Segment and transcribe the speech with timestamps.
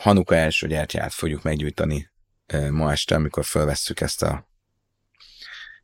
[0.00, 2.10] Hanuka első gyertyát fogjuk meggyújtani
[2.70, 4.48] ma este, amikor felvesszük ezt a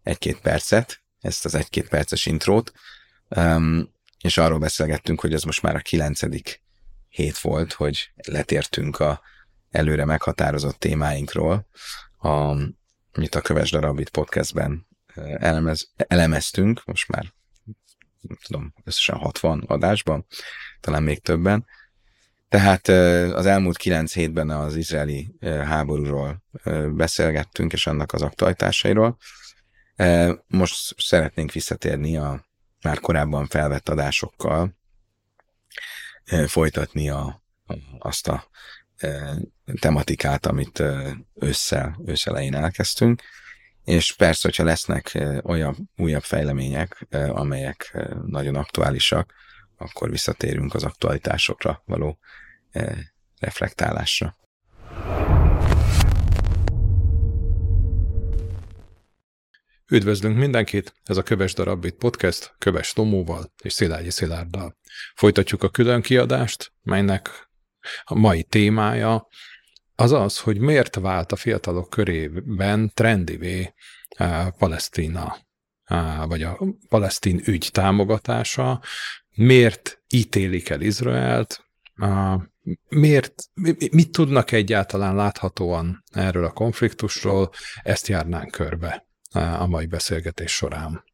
[0.02, 2.72] egy-két percet, ezt az egy-két perces intrót,
[4.20, 6.62] és arról beszélgettünk, hogy ez most már a kilencedik
[7.08, 9.22] hét volt, hogy letértünk a
[9.70, 11.66] előre meghatározott témáinkról,
[12.18, 12.28] a,
[13.12, 14.86] amit a Köves Darabit podcastben
[15.38, 17.32] elemez, elemeztünk, most már
[18.20, 20.26] nem tudom, összesen 60 adásban,
[20.80, 21.66] talán még többen.
[22.48, 22.88] Tehát
[23.34, 26.42] az elmúlt kilenc hétben az izraeli háborúról
[26.94, 29.16] beszélgettünk, és annak az aktualitásairól.
[30.46, 32.44] Most szeretnénk visszatérni a
[32.82, 34.76] már korábban felvett adásokkal,
[36.46, 37.42] folytatni a,
[37.98, 38.48] azt a
[39.80, 40.82] tematikát, amit
[41.34, 43.22] össze, összelején elkezdtünk.
[43.84, 49.32] És persze, hogyha lesznek olyan újabb fejlemények, amelyek nagyon aktuálisak,
[49.76, 52.18] akkor visszatérünk az aktualitásokra való
[53.38, 54.36] reflektálásra.
[59.88, 64.76] Üdvözlünk mindenkit, ez a Köves Darabbit Podcast, Köves Tomóval és Szilágyi Szilárddal.
[65.14, 67.48] Folytatjuk a külön kiadást, melynek
[68.04, 69.28] a mai témája
[69.94, 73.74] az az, hogy miért vált a fiatalok körében trendivé
[74.08, 75.36] a Palesztina,
[76.24, 78.82] vagy a palesztin ügy támogatása,
[79.34, 81.64] miért ítélik el Izraelt,
[82.88, 83.34] miért,
[83.90, 87.50] mit tudnak egyáltalán láthatóan erről a konfliktusról,
[87.82, 91.04] ezt járnánk körbe a mai beszélgetés során.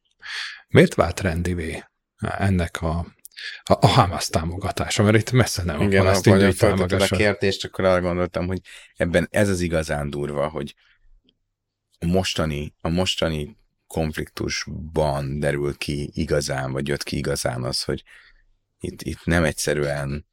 [0.68, 1.84] Miért vált rendivé
[2.18, 2.98] ennek a,
[3.62, 7.14] a, a Hamas támogatása, mert itt messze nem Igen, a palesztin támogatása.
[7.14, 8.60] a kérdést, akkor arra gondoltam, hogy
[8.96, 10.74] ebben ez az igazán durva, hogy
[11.98, 13.56] a mostani, a mostani
[13.92, 18.02] konfliktusban derül ki igazán, vagy jött ki igazán az, hogy
[18.80, 20.26] itt, itt nem egyszerűen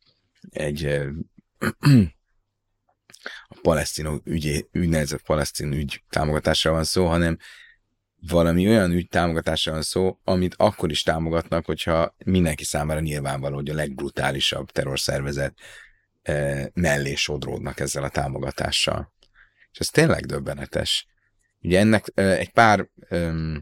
[0.49, 0.85] egy
[3.47, 7.37] a palesztin ügy, úgynevezett palesztin ügy támogatásra van szó, hanem
[8.15, 13.69] valami olyan ügy támogatásra van szó, amit akkor is támogatnak, hogyha mindenki számára nyilvánvaló, hogy
[13.69, 15.59] a legbrutálisabb terrorszervezet
[16.73, 19.13] mellé sodródnak ezzel a támogatással.
[19.71, 21.07] És ez tényleg döbbenetes.
[21.61, 23.61] Ugye ennek egy pár um,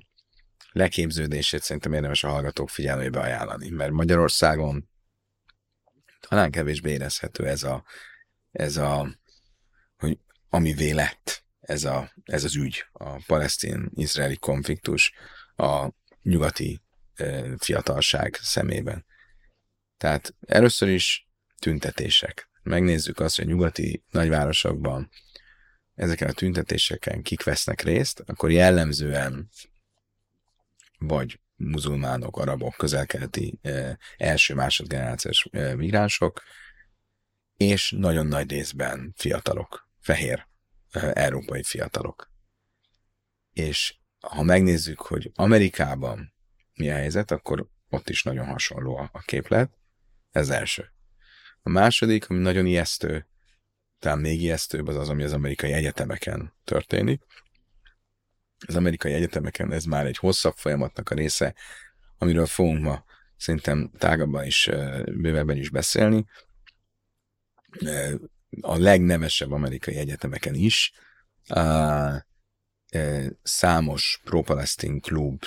[0.72, 4.90] leképződését szerintem érdemes a hallgatók figyelmébe ajánlani, mert Magyarországon
[6.19, 7.84] talán kevésbé érezhető ez a,
[8.52, 9.18] ez a
[9.97, 10.19] hogy
[10.50, 15.13] ami lett, ez, a, ez az ügy, a palesztin-izraeli konfliktus
[15.56, 15.90] a
[16.22, 16.81] nyugati
[17.16, 19.06] e, fiatalság szemében.
[19.97, 21.28] Tehát először is
[21.59, 22.50] tüntetések.
[22.63, 25.09] Megnézzük azt, hogy a nyugati nagyvárosokban
[25.97, 29.50] ezeken a tüntetéseken kik vesznek részt, akkor jellemzően
[30.97, 33.59] vagy muzulmánok, arabok, közelkeleti
[34.18, 36.44] első másodgenerációs eh, migránsok,
[37.57, 40.47] és nagyon nagy részben fiatalok, fehér
[40.91, 42.31] eh, európai fiatalok.
[43.53, 46.34] És ha megnézzük, hogy Amerikában
[46.74, 49.78] mi a helyzet, akkor ott is nagyon hasonló a képlet.
[50.31, 50.91] Ez első.
[51.62, 53.28] A második, ami nagyon ijesztő,
[54.00, 57.24] talán még ijesztőbb az az, ami az amerikai egyetemeken történik.
[58.68, 61.56] Az amerikai egyetemeken ez már egy hosszabb folyamatnak a része,
[62.18, 63.06] amiről fogunk ma
[63.38, 64.69] szerintem tágabban is,
[65.06, 66.25] bővebben is beszélni.
[68.62, 70.91] A legnevesebb amerikai egyetemeken is
[73.44, 75.44] számos pro-palesztin klub,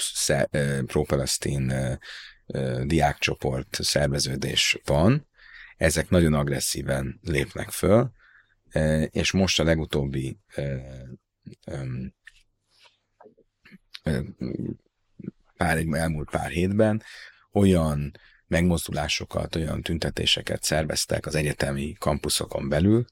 [0.86, 1.72] pro-palesztin
[2.84, 5.28] diákcsoport szerveződés van,
[5.76, 8.12] ezek nagyon agresszíven lépnek föl,
[9.10, 10.38] és most a legutóbbi
[15.56, 17.02] pár, elmúlt pár hétben
[17.52, 18.12] olyan
[18.46, 23.04] megmozdulásokat, olyan tüntetéseket szerveztek az egyetemi kampuszokon belül,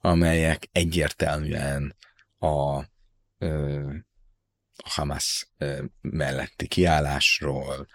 [0.00, 1.96] amelyek egyértelműen
[2.38, 2.84] a, a
[4.84, 5.48] Hamas
[6.00, 7.86] melletti kiállásról,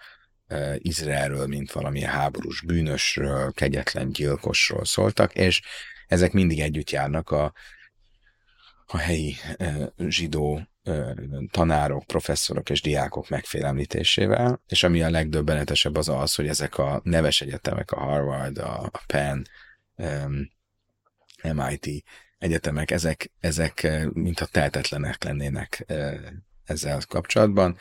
[0.76, 5.62] Izraelről, mint valami háborús bűnösről, kegyetlen gyilkosról szóltak, és
[6.08, 7.52] ezek mindig együtt járnak a,
[8.86, 9.36] a helyi
[9.98, 10.68] zsidó
[11.50, 17.40] tanárok, professzorok és diákok megfélemlítésével, és ami a legdöbbenetesebb az az, hogy ezek a neves
[17.40, 19.42] egyetemek, a Harvard, a Penn,
[21.42, 22.04] MIT
[22.38, 25.86] egyetemek, ezek, ezek mintha tehetetlenek lennének
[26.64, 27.76] ezzel kapcsolatban.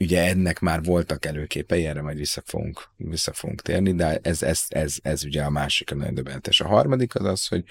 [0.00, 4.64] Ugye ennek már voltak előképei, erre majd vissza fogunk, vissza fogunk térni, de ez, ez,
[4.68, 6.60] ez, ez ugye a másik, a nagyon döbbenetes.
[6.60, 7.64] A harmadik az az, hogy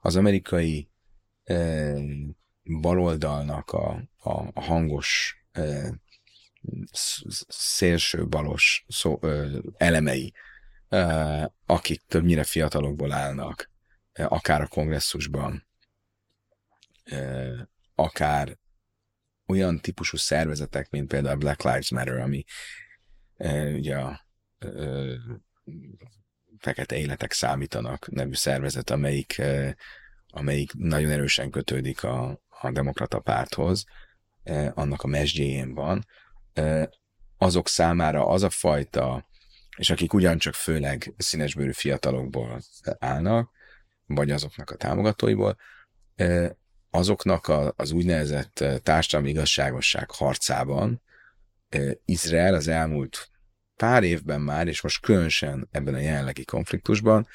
[0.00, 0.90] az amerikai
[2.80, 5.36] baloldalnak a, a, hangos
[7.48, 9.20] szélső balos szó,
[9.76, 10.32] elemei,
[11.66, 13.70] akik többnyire fiatalokból állnak,
[14.12, 15.66] akár a kongresszusban,
[17.94, 18.58] akár
[19.52, 22.44] olyan típusú szervezetek, mint például a Black Lives Matter, ami
[23.74, 24.26] ugye a
[26.58, 29.42] fekete életek számítanak nevű szervezet, amelyik,
[30.26, 33.84] amelyik nagyon erősen kötődik a, a demokrata párthoz,
[34.74, 36.06] annak a mesdjéjén van,
[37.38, 39.28] azok számára az a fajta,
[39.76, 42.60] és akik ugyancsak főleg színesbőrű fiatalokból
[42.98, 43.50] állnak,
[44.06, 45.56] vagy azoknak a támogatóiból,
[46.94, 51.02] azoknak a, az úgynevezett társadalmi igazságosság harcában
[52.04, 53.30] Izrael az elmúlt
[53.76, 57.26] pár évben már, és most különösen ebben a jelenlegi konfliktusban,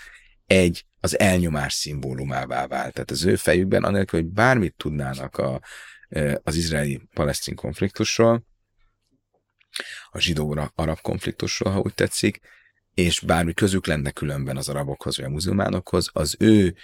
[0.46, 2.94] egy az elnyomás szimbólumává vált.
[2.94, 5.62] Tehát az ő fejükben, anélkül, hogy bármit tudnának a,
[6.44, 8.46] az izraeli-palesztin konfliktusról,
[10.10, 12.40] a zsidó-arab konfliktusról, ha úgy tetszik,
[12.94, 16.76] és bármi közük lenne különben az arabokhoz vagy a muzulmánokhoz, az ő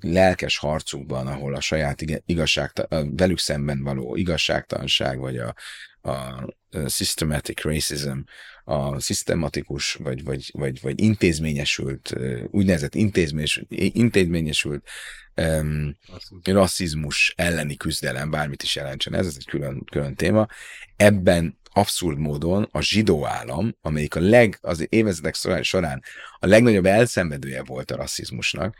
[0.00, 2.72] lelkes harcukban, ahol a saját igazság,
[3.16, 5.54] velük szemben való igazságtalanság, vagy a,
[6.10, 6.44] a
[6.88, 8.18] systematic racism,
[8.64, 12.14] a szisztematikus, vagy, vagy, vagy, vagy intézményesült,
[12.50, 14.88] úgynevezett intézményesült, intézményesült
[15.36, 15.96] um,
[16.42, 20.46] rasszizmus elleni küzdelem, bármit is jelentsen ez, ez egy külön, külön téma.
[20.96, 26.02] Ebben abszurd módon a zsidó állam, amelyik a leg, az évezredek során
[26.38, 28.76] a legnagyobb elszenvedője volt a rasszizmusnak,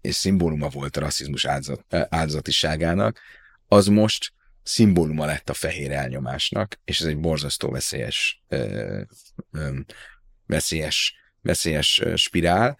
[0.00, 3.20] és szimbóluma volt a rasszizmus áldozat, áldozatiságának,
[3.66, 4.32] az most
[4.62, 8.42] szimbóluma lett a fehér elnyomásnak, és ez egy borzasztó veszélyes,
[10.46, 12.78] veszélyes, veszélyes spirál,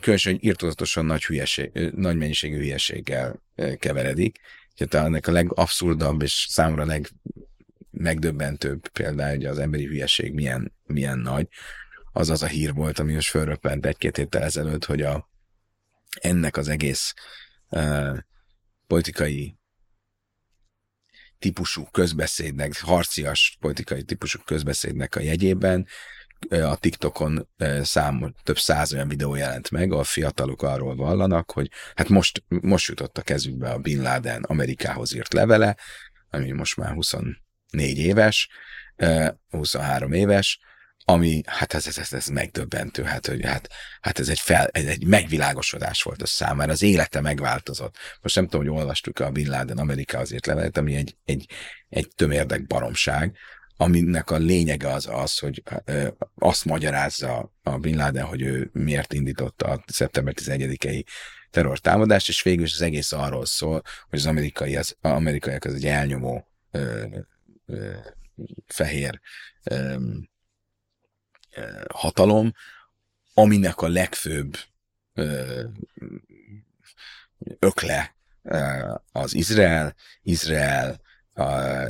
[0.00, 3.42] különösen, hogy nagy, hülyeség, nagy mennyiségű hülyeséggel
[3.78, 4.38] keveredik.
[4.76, 11.48] Tehát ennek a legabszurdabb és számomra legmegdöbbentőbb például, hogy az emberi hülyeség milyen, milyen nagy,
[12.12, 15.28] az az a hír volt, ami most fölröppent egy-két héttel ezelőtt, hogy a,
[16.20, 17.14] ennek az egész
[17.68, 18.18] uh,
[18.86, 19.58] politikai
[21.38, 25.86] típusú közbeszédnek, harcias politikai típusú közbeszédnek a jegyében
[26.48, 27.48] a TikTokon
[27.82, 32.88] szám, több száz olyan videó jelent meg, a fiatalok arról vallanak, hogy hát most, most
[32.88, 35.76] jutott a kezükbe a Bin Laden Amerikához írt levele,
[36.30, 37.38] ami most már 24
[37.98, 38.48] éves,
[39.48, 40.60] 23 éves,
[41.10, 43.68] ami, hát ez, ez, ez, ez megdöbbentő, hát, hogy hát,
[44.00, 47.96] hát ez egy, fel, ez egy megvilágosodás volt a számára, az élete megváltozott.
[48.20, 51.46] Most nem tudom, hogy olvastuk a Bin Laden Amerika azért levelet, ami egy, egy,
[51.88, 53.36] egy tömérdek baromság,
[53.76, 55.62] aminek a lényege az az, hogy
[56.34, 61.04] azt magyarázza a Bin Laden, hogy ő miért indította a szeptember 11-i
[61.50, 65.86] terrortámadást, és végül is az egész arról szól, hogy az amerikai, az amerikaiak az egy
[65.86, 67.04] elnyomó ö,
[67.66, 67.92] ö,
[68.66, 69.20] fehér
[69.64, 69.96] ö,
[71.94, 72.52] hatalom,
[73.34, 74.56] aminek a legfőbb
[77.58, 78.16] ökle
[79.12, 79.94] az Izrael.
[80.22, 81.00] Izrael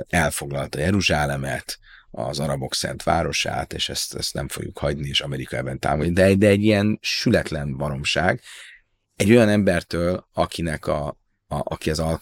[0.09, 1.79] elfoglalta Jeruzsálemet,
[2.11, 6.13] az arabok szent városát, és ezt, ezt nem fogjuk hagyni, és Amerika ebben támogatja.
[6.13, 8.41] De, de egy ilyen sületlen baromság,
[9.17, 11.07] egy olyan embertől, akinek a,
[11.47, 12.19] a aki az al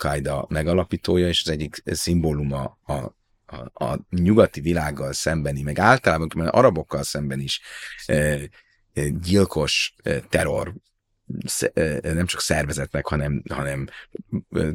[0.48, 3.14] megalapítója, és az egyik szimbóluma a
[3.46, 7.60] a, a nyugati világgal szembeni, meg általában mert arabokkal szemben is
[8.06, 8.38] e,
[9.20, 10.74] gyilkos e, terror
[12.03, 13.88] nem csak szervezetnek, hanem, hanem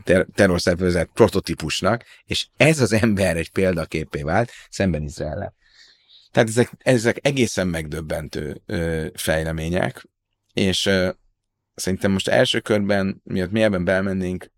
[0.03, 5.53] ter, terrorszervezet prototípusnak, és ez az ember egy példaképé vált szemben Izrael.
[6.31, 10.07] Tehát ezek, ezek egészen megdöbbentő ö, fejlemények,
[10.53, 11.11] és ö,
[11.75, 14.51] szerintem most első körben, miatt mi ebben belmennénk,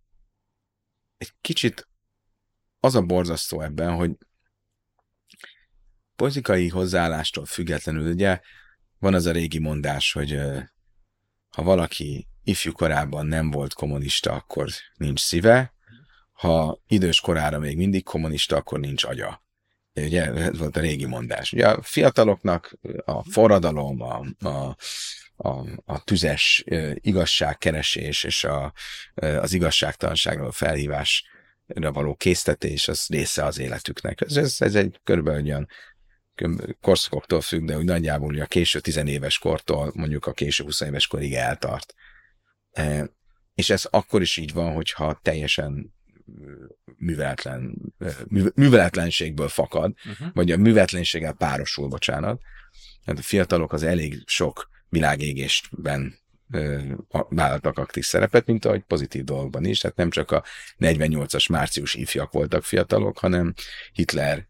[1.17, 1.87] egy kicsit
[2.83, 4.11] az a borzasztó ebben, hogy
[6.15, 8.39] politikai hozzáállástól függetlenül, ugye
[8.99, 10.39] van az a régi mondás, hogy
[11.49, 15.73] ha valaki ifjú korában nem volt kommunista, akkor nincs szíve,
[16.31, 19.43] ha idős korára még mindig kommunista, akkor nincs agya.
[19.93, 21.51] Ugye ez volt a régi mondás.
[21.51, 24.75] Ugye a fiataloknak a forradalom, a, a,
[25.35, 26.63] a, a tüzes
[26.93, 28.73] igazságkeresés és a,
[29.15, 31.32] az igazságtalanságról felhívás
[31.65, 34.21] való késztetés, az része az életüknek.
[34.21, 35.67] Ez, ez, ez egy körülbelül olyan
[36.81, 41.33] korszakoktól függ, de úgy nagyjából a késő tizenéves kortól mondjuk a késő 20 éves korig
[41.33, 41.93] eltart.
[42.71, 43.09] E,
[43.53, 45.93] és ez akkor is így van, hogyha teljesen
[46.97, 47.75] műveletlen,
[48.55, 50.27] műveletlenségből fakad, uh-huh.
[50.33, 52.41] vagy a műveletlenséggel párosul, bocsánat.
[53.05, 56.22] Hát a fiatalok az elég sok világégésben
[57.29, 59.79] vállaltak aktív szerepet, mint ahogy pozitív dolgokban is.
[59.79, 60.43] Tehát nem csak a
[60.79, 63.53] 48-as március ifjak voltak fiatalok, hanem
[63.93, 64.47] Hitler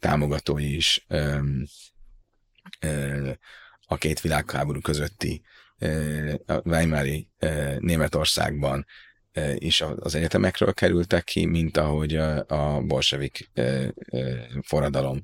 [0.00, 1.06] támogatói is
[3.86, 5.42] a két világháború közötti
[6.46, 7.28] a Weimari
[7.78, 8.86] Németországban
[9.54, 13.50] is az egyetemekről kerültek ki, mint ahogy a, a bolsevik
[14.62, 15.22] forradalom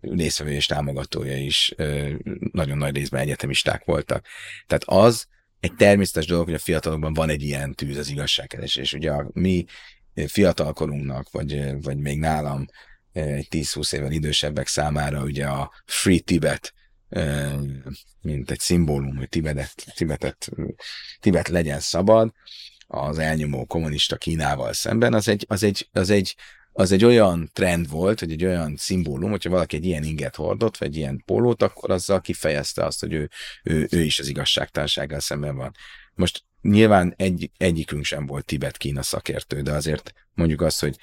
[0.00, 1.74] részvevő és támogatója is
[2.52, 4.26] nagyon nagy részben egyetemisták voltak.
[4.66, 5.26] Tehát az
[5.60, 8.82] egy természetes dolog, hogy a fiatalokban van egy ilyen tűz az igazságkeresés.
[8.82, 9.64] És ugye a mi
[10.26, 12.66] fiatalkorunknak, vagy, vagy még nálam
[13.12, 16.74] egy 10-20 évvel idősebbek számára ugye a Free Tibet
[18.20, 20.50] mint egy szimbólum, hogy Tibetet, Tibetet,
[21.20, 22.32] Tibet legyen szabad,
[22.86, 26.36] az elnyomó kommunista Kínával szemben, az egy, az egy, az egy,
[26.78, 30.76] az egy olyan trend volt, hogy egy olyan szimbólum, hogyha valaki egy ilyen inget hordott,
[30.76, 33.30] vagy egy ilyen pólót, akkor azzal kifejezte azt, hogy ő,
[33.62, 35.72] ő, ő is az igazságtalansággal szemben van.
[36.14, 40.96] Most nyilván egy, egyikünk sem volt Tibet-Kína szakértő, de azért mondjuk azt, hogy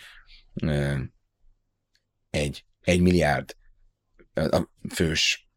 [2.30, 3.56] egy, egy milliárd
[4.34, 5.50] a fős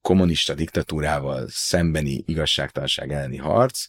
[0.00, 3.86] kommunista diktatúrával szembeni igazságtalanság elleni harc,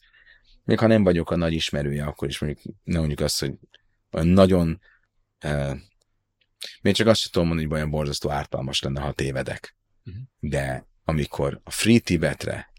[0.63, 3.53] még ha nem vagyok a nagy ismerője, akkor is mondjuk, nem mondjuk azt, hogy
[4.09, 4.81] nagyon
[6.81, 9.75] még csak azt sem tudom mondani, hogy olyan borzasztó ártalmas lenne, ha tévedek.
[10.05, 10.23] Uh-huh.
[10.39, 12.73] De amikor a Free Tibetre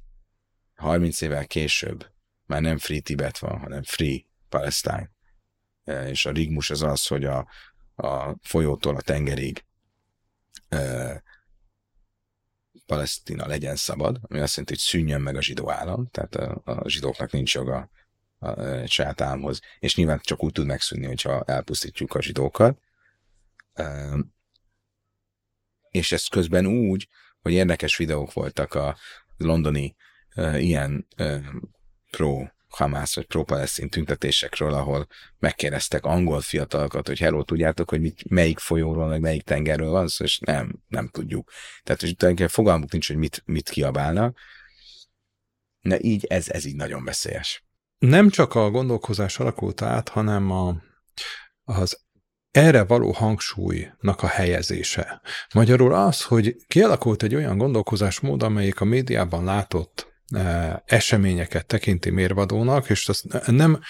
[0.75, 2.13] 30 évvel később
[2.47, 5.11] már nem Free Tibet van, hanem Free Palestine,
[6.07, 7.49] és a rigmus az az, hogy a,
[7.95, 9.65] a folyótól a tengerig
[12.87, 16.89] Palesztina legyen szabad, ami azt jelenti, hogy szűnjön meg a zsidó állam, tehát a, a
[16.89, 17.91] zsidóknak nincs joga
[18.45, 19.25] a, saját
[19.79, 22.79] és nyilván csak úgy tud megszűnni, hogyha elpusztítjuk a zsidókat.
[25.91, 27.09] És ez közben úgy,
[27.41, 28.97] hogy érdekes videók voltak a
[29.37, 29.97] londoni
[30.55, 31.07] ilyen
[32.11, 35.07] pro Hamász vagy pro-palesztin tüntetésekről, ahol
[35.39, 40.25] megkérdeztek angol fiatalokat, hogy hello, tudjátok, hogy mit, melyik folyóról, meg melyik tengerről van szó,
[40.25, 41.51] és nem, nem tudjuk.
[41.83, 44.39] Tehát, hogy tulajdonképpen fogalmuk nincs, hogy mit, mit kiabálnak.
[45.81, 47.65] Na így, ez, ez így nagyon veszélyes.
[47.99, 50.77] Nem csak a gondolkozás alakult át, hanem a,
[51.65, 52.03] az
[52.51, 55.21] erre való hangsúlynak a helyezése.
[55.55, 62.91] Magyarul az, hogy kialakult egy olyan gondolkozásmód, amelyik a médiában látott E, eseményeket tekinti mérvadónak,
[62.91, 63.81] és azt nem,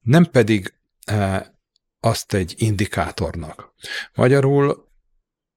[0.00, 0.74] nem pedig
[1.04, 1.52] e,
[2.00, 3.74] azt egy indikátornak.
[4.14, 4.88] Magyarul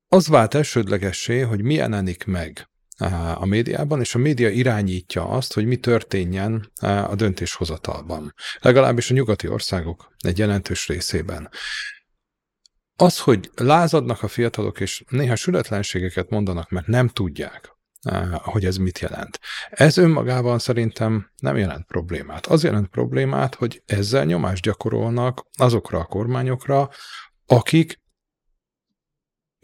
[0.07, 2.67] az vált elsődlegessé, hogy mi jelenik meg
[3.35, 8.33] a médiában, és a média irányítja azt, hogy mi történjen a döntéshozatalban.
[8.59, 11.49] Legalábbis a nyugati országok egy jelentős részében.
[12.95, 17.71] Az, hogy lázadnak a fiatalok, és néha sületlenségeket mondanak, mert nem tudják,
[18.31, 19.39] hogy ez mit jelent.
[19.69, 22.45] Ez önmagában szerintem nem jelent problémát.
[22.45, 26.89] Az jelent problémát, hogy ezzel nyomást gyakorolnak azokra a kormányokra,
[27.45, 28.01] akik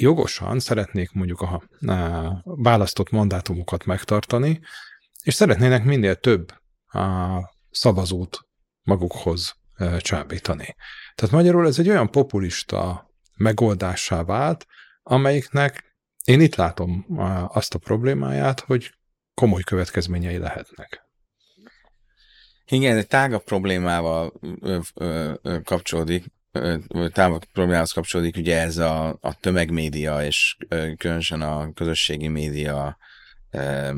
[0.01, 1.63] jogosan szeretnék mondjuk a,
[2.43, 4.59] választott mandátumokat megtartani,
[5.23, 6.51] és szeretnének minél több
[6.85, 7.39] a
[7.69, 8.39] szavazót
[8.83, 9.55] magukhoz
[9.97, 10.75] csábítani.
[11.15, 14.65] Tehát magyarul ez egy olyan populista megoldásá vált,
[15.03, 17.05] amelyiknek én itt látom
[17.47, 18.93] azt a problémáját, hogy
[19.33, 21.07] komoly következményei lehetnek.
[22.65, 26.25] Igen, egy tágabb problémával ö, ö, ö, kapcsolódik,
[27.11, 30.57] tágabb problémához kapcsolódik ugye ez a, a tömegmédia, és
[30.97, 32.97] különösen a közösségi média
[33.49, 33.91] ö,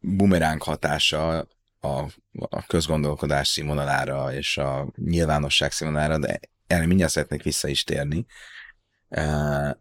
[0.00, 1.48] bumeránk hatása
[1.80, 8.26] a, a közgondolkodás színvonalára és a nyilvánosság színvonalára, de erre mindjárt szeretnék vissza is térni.
[9.08, 9.78] E,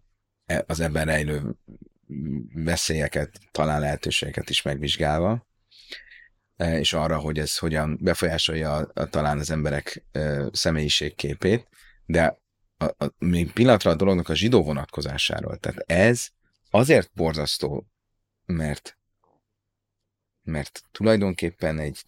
[0.65, 1.55] az ebben rejlő
[2.53, 5.46] veszélyeket, talán lehetőségeket is megvizsgálva,
[6.57, 11.67] és arra, hogy ez hogyan befolyásolja a, a, talán az emberek e, személyiségképét,
[12.05, 12.39] de
[12.77, 15.57] a, a, még pillanatra a dolognak a zsidó vonatkozásáról.
[15.57, 16.27] Tehát ez
[16.69, 17.87] azért borzasztó,
[18.45, 18.97] mert,
[20.41, 22.03] mert tulajdonképpen egy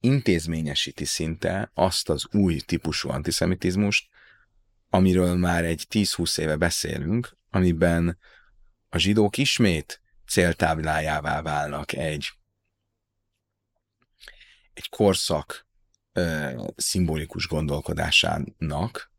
[0.00, 4.08] intézményesíti szinte azt az új típusú antiszemitizmust,
[4.90, 8.18] amiről már egy 10-20 éve beszélünk, amiben
[8.88, 12.32] a zsidók ismét céltáblájává válnak egy,
[14.74, 15.66] egy korszak
[16.12, 19.12] ö, szimbolikus gondolkodásának,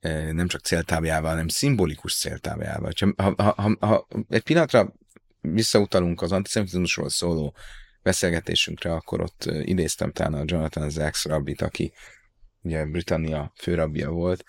[0.00, 2.92] ö, nem csak céltábjával, hanem szimbolikus céltábjával.
[3.16, 4.92] Ha, ha, ha, ha egy pillanatra
[5.40, 7.54] visszautalunk az antiszemitizmusról szóló
[8.02, 11.92] beszélgetésünkre, akkor ott idéztem talán a Jonathan Zacks rabbit, aki
[12.62, 14.44] ugye Britannia főrabbia volt,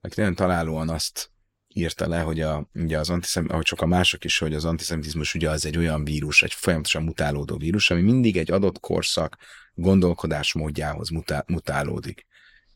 [0.00, 1.30] aki nagyon találóan azt
[1.78, 5.50] írta le, hogy a, ugye az antiszem, ahogy a mások is, hogy az antiszemitizmus ugye
[5.50, 9.36] az egy olyan vírus, egy folyamatosan mutálódó vírus, ami mindig egy adott korszak
[9.74, 12.26] gondolkodás módjához mutál, mutálódik.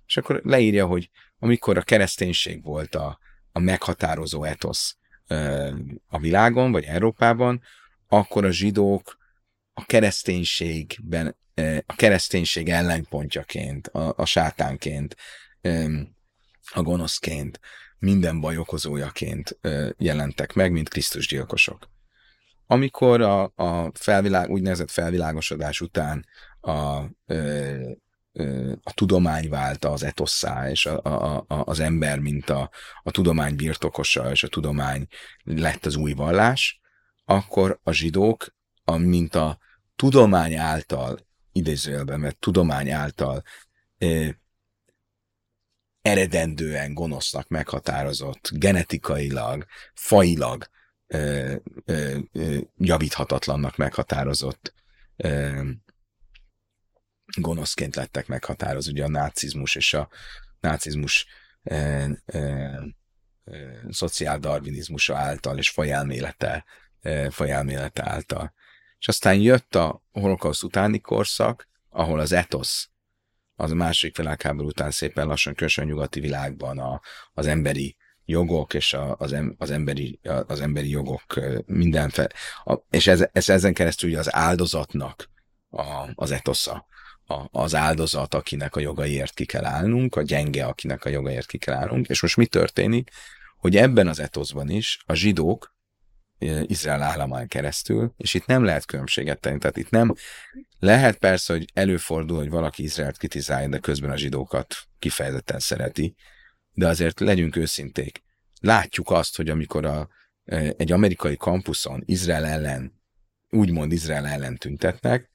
[0.07, 3.19] És akkor leírja, hogy amikor a kereszténység volt a,
[3.53, 4.97] a meghatározó etosz
[6.07, 7.63] a világon, vagy Európában,
[8.09, 9.17] akkor a zsidók
[9.73, 11.37] a kereszténységben,
[11.87, 15.17] a kereszténység ellenpontjaként, a, a sátánként,
[16.73, 17.61] a gonoszként,
[18.03, 19.59] minden baj okozójaként
[19.97, 21.91] jelentek meg, mint Krisztus gyilkosok.
[22.67, 26.27] Amikor a, a felvilág, úgynevezett felvilágosodás után
[26.61, 26.71] a,
[28.83, 32.71] a tudomány vált az etosszá, és a, a, a, az ember, mint a,
[33.03, 35.07] a tudomány birtokosa, és a tudomány
[35.45, 36.81] lett az új vallás,
[37.25, 38.55] akkor a zsidók,
[38.85, 39.59] a, mint a
[39.97, 41.19] tudomány által,
[41.53, 43.43] idézőjelben, mert tudomány által
[46.03, 50.67] eredendően gonosznak meghatározott, genetikailag, failag
[51.07, 51.19] e,
[51.85, 52.21] e,
[52.77, 54.75] javíthatatlannak meghatározott
[55.17, 55.63] e,
[57.37, 60.09] gonoszként lettek meghatározva, ugye a nácizmus és a
[60.61, 61.27] nácizmus
[61.63, 62.39] e, e,
[63.45, 66.65] e, szociáldarvinizmusa által és fajelmélete,
[67.01, 68.53] e, fajelmélete által.
[68.99, 72.92] És aztán jött a holokauszt utáni korszak, ahol az etosz,
[73.62, 77.00] az a második világháború után szépen lassan kösön nyugati világban a,
[77.33, 82.28] az emberi jogok és a, az, em, az, emberi, az emberi jogok mindenféle,
[82.90, 85.28] és ez, ez ezen keresztül ugye az áldozatnak
[85.71, 86.87] a, az etosza.
[87.26, 91.59] A, az áldozat, akinek a jogaiért ki kell állnunk, a gyenge, akinek a jogaiért ki
[91.59, 93.11] kell állnunk, és most mi történik,
[93.59, 95.75] hogy ebben az etoszban is a zsidók
[96.67, 100.15] Izrael államán keresztül, és itt nem lehet különbséget tenni, tehát itt nem
[100.79, 106.15] lehet persze, hogy előfordul, hogy valaki Izraelt kritizálja, de közben a zsidókat kifejezetten szereti,
[106.73, 108.23] de azért legyünk őszinték.
[108.61, 110.09] Látjuk azt, hogy amikor a,
[110.77, 113.01] egy amerikai kampuszon Izrael ellen,
[113.51, 115.31] úgymond Izrael ellen tüntetnek,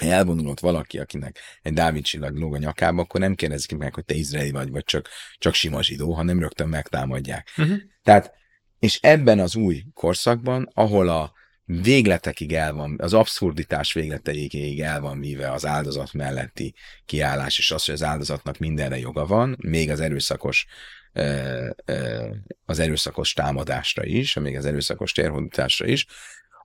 [0.00, 4.14] elvonulott valaki, akinek egy Dávid csillag lóg a nyakába, akkor nem kérdezik meg, hogy te
[4.14, 5.08] izraeli vagy, vagy csak,
[5.38, 7.48] csak sima zsidó, hanem rögtön megtámadják.
[7.56, 7.76] Uh-huh.
[8.02, 8.32] Tehát,
[8.86, 11.32] és ebben az új korszakban, ahol a
[11.64, 16.74] végletekig el van, az abszurditás végleteig el van víve az áldozat melletti
[17.06, 20.66] kiállás, és az, hogy az áldozatnak mindenre joga van, még az erőszakos
[22.64, 26.06] az erőszakos támadásra is, még az erőszakos térhódításra is,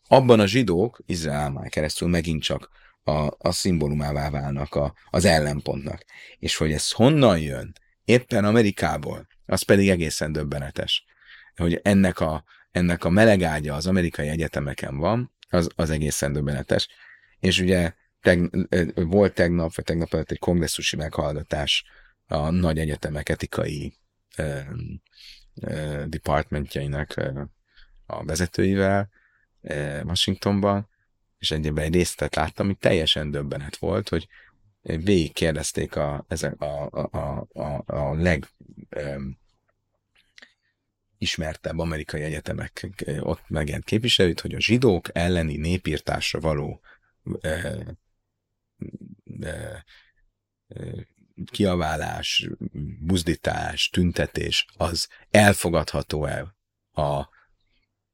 [0.08, 2.70] abban a zsidók Izrael keresztül megint csak
[3.04, 6.06] a, a szimbólumává válnak a, az ellenpontnak.
[6.40, 7.74] És hogy ez honnan jön,
[8.06, 11.06] éppen Amerikából, az pedig egészen döbbenetes.
[11.56, 16.88] Hogy ennek a, ennek a melegágya az amerikai egyetemeken van, az, az egészen döbbenetes.
[17.40, 18.50] És ugye teg,
[18.96, 21.84] volt tegnap, vagy tegnap előtt egy kongresszusi meghallgatás
[22.28, 23.94] a nagy egyetemek etikai
[24.36, 24.68] eh,
[25.56, 27.34] eh, departmentjainak eh,
[28.06, 29.10] a vezetőivel
[29.62, 30.90] eh, Washingtonban,
[31.38, 34.28] és egyébben egy részletet láttam, ami teljesen döbbenet volt, hogy
[34.82, 38.48] végig kérdezték a, ezek a, a, a, a leg
[38.96, 39.40] um,
[41.22, 42.88] ismertebb amerikai egyetemek
[43.20, 46.82] ott megjelent képviselőt, hogy a zsidók elleni népírtásra való
[47.42, 47.50] e,
[49.40, 49.86] e,
[51.52, 52.50] kiaválás,
[53.00, 56.56] buzdítás, tüntetés, az elfogadható-e
[56.92, 57.30] a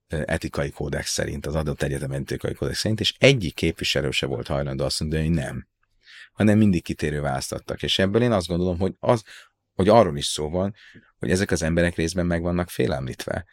[0.07, 4.83] etikai kódex szerint, az adott egyetem etikai kódex szerint, és egyik képviselő se volt hajlandó
[4.83, 5.67] azt mondani, hogy nem.
[6.33, 7.83] Hanem mindig kitérő választattak.
[7.83, 9.23] És ebből én azt gondolom, hogy, az,
[9.77, 10.75] hogy arról is szó van,
[11.19, 13.45] hogy ezek az emberek részben meg vannak félemlítve.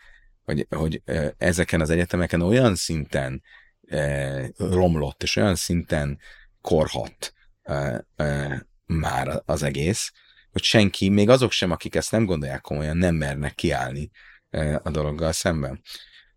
[0.45, 1.03] Hogy, hogy
[1.39, 3.43] ezeken az egyetemeken olyan szinten
[3.87, 6.19] e, romlott, és olyan szinten
[6.61, 10.13] korhat e, e, már az egész,
[10.53, 14.11] hogy senki, még azok sem, akik ezt nem gondolják komolyan, nem mernek kiállni
[14.51, 15.83] e, a dologgal szemben.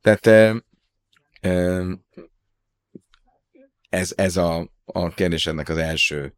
[0.02, 0.56] Tehát
[3.90, 6.36] ez, ez a, a kérdésednek az első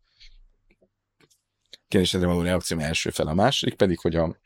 [1.90, 3.28] kérdésedre való reakció első fel.
[3.28, 4.38] A második pedig, hogy, a,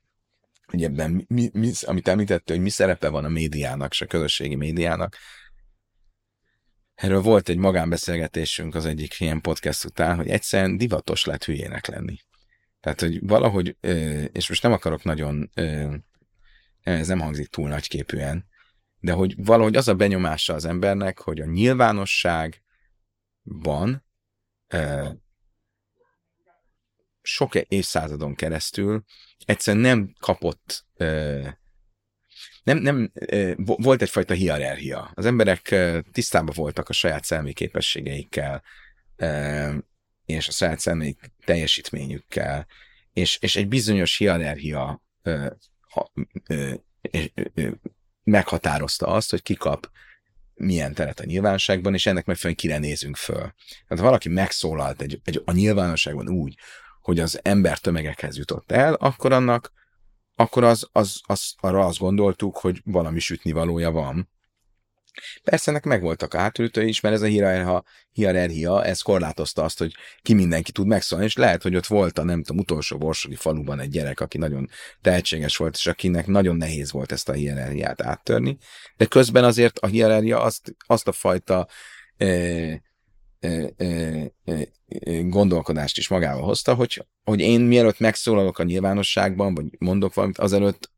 [0.65, 4.55] hogy ebben, mi, mi, amit említette, hogy mi szerepe van a médiának, és a közösségi
[4.55, 5.17] médiának.
[6.93, 12.17] Erről volt egy magánbeszélgetésünk az egyik ilyen podcast után, hogy egyszerűen divatos lett hülyének lenni.
[12.79, 13.77] Tehát, hogy valahogy,
[14.31, 15.51] és most nem akarok nagyon,
[16.81, 18.45] ez nem hangzik túl nagyképűen,
[18.99, 24.03] de hogy valahogy az a benyomása az embernek, hogy a nyilvánosságban
[27.23, 29.03] sok évszázadon keresztül
[29.45, 30.85] egyszerűen nem kapott
[32.63, 33.11] nem, nem,
[33.65, 35.11] volt egyfajta hierarchia.
[35.13, 35.75] Az emberek
[36.11, 38.63] tisztában voltak a saját szelmi képességeikkel,
[40.25, 42.67] és a saját szelmi teljesítményükkel,
[43.13, 45.03] és, és egy bizonyos hierarchia
[45.79, 46.11] ha,
[48.23, 49.91] meghatározta azt, hogy kikap
[50.53, 53.53] milyen teret a nyilvánosságban, és ennek megfelelően kire nézünk föl.
[53.87, 56.55] Tehát valaki megszólalt egy, egy, a nyilvánosságban úgy,
[57.03, 59.71] hogy az ember tömegekhez jutott el, akkor annak,
[60.35, 64.31] akkor az, az, az, arra azt gondoltuk, hogy valami sütni valója van,
[65.43, 70.71] Persze ennek megvoltak átültői is, mert ez a hierarchia, ez korlátozta azt, hogy ki mindenki
[70.71, 74.19] tud megszólni, és lehet, hogy ott volt a nem tudom, utolsó borsodi faluban egy gyerek,
[74.19, 74.69] aki nagyon
[75.01, 78.57] tehetséges volt, és akinek nagyon nehéz volt ezt a hierarchiát áttörni,
[78.97, 81.67] de közben azért a hierarchia azt, azt a fajta
[82.17, 82.81] e, e, e, e,
[85.21, 90.91] gondolkodást is magával hozta, hogy, hogy én mielőtt megszólalok a nyilvánosságban, vagy mondok valamit, azelőtt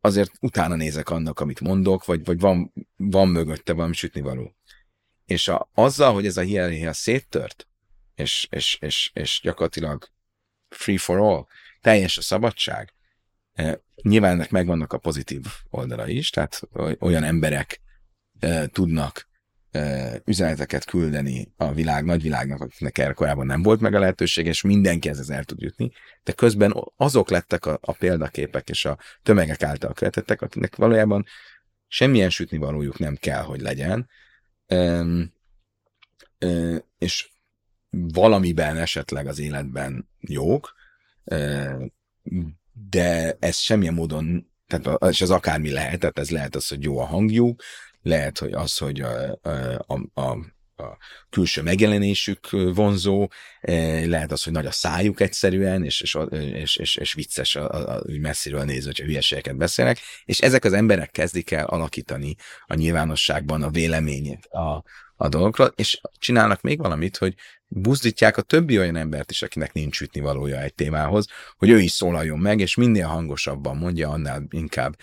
[0.00, 4.54] azért utána nézek annak, amit mondok, vagy, vagy van, van mögötte valami sütnivaló.
[5.24, 7.68] És a, azzal, hogy ez a hierarchia széttört,
[8.14, 10.08] és, és, és, és gyakorlatilag
[10.68, 11.46] free for all,
[11.80, 12.94] teljes a szabadság,
[14.02, 16.60] nyilván ennek megvannak a pozitív oldala is, tehát
[16.98, 17.80] olyan emberek
[18.72, 19.29] tudnak
[20.24, 25.08] üzeneteket küldeni a világ, nagyvilágnak, akiknek erre korábban nem volt meg a lehetőség, és mindenki
[25.08, 25.90] ez el tud jutni,
[26.22, 31.24] de közben azok lettek a, a példaképek és a tömegek által követettek, akiknek valójában
[31.86, 34.08] semmilyen sütni valójuk nem kell, hogy legyen,
[34.68, 35.32] um,
[36.40, 37.30] um, és
[37.90, 40.74] valamiben esetleg az életben jók,
[41.24, 41.92] um,
[42.72, 46.98] de ez semmilyen módon, tehát, és ez akármi lehet, tehát ez lehet az, hogy jó
[46.98, 47.62] a hangjuk,
[48.02, 49.38] lehet, hogy az, hogy a,
[49.86, 50.36] a, a,
[50.82, 50.98] a
[51.30, 53.28] külső megjelenésük vonzó,
[54.04, 57.96] lehet az, hogy nagy a szájuk egyszerűen, és, és, és, és, és vicces a, a,
[57.96, 62.36] a, messziről nézve, hogyha hülyeségeket beszélnek, és ezek az emberek kezdik el alakítani
[62.66, 64.84] a nyilvánosságban a véleményét a,
[65.16, 67.34] a dolgokról, és csinálnak még valamit, hogy
[67.66, 71.90] buzdítják a többi olyan embert is, akinek nincs ütni valója egy témához, hogy ő is
[71.90, 74.96] szólaljon meg, és minél hangosabban mondja, annál inkább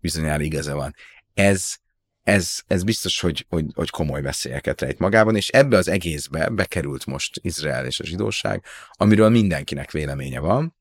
[0.00, 0.94] bizonyára igaza van.
[1.34, 1.74] Ez
[2.22, 7.06] ez, ez biztos, hogy, hogy, hogy komoly veszélyeket rejt magában, és ebbe az egészbe bekerült
[7.06, 10.76] most Izrael és a zsidóság, amiről mindenkinek véleménye van,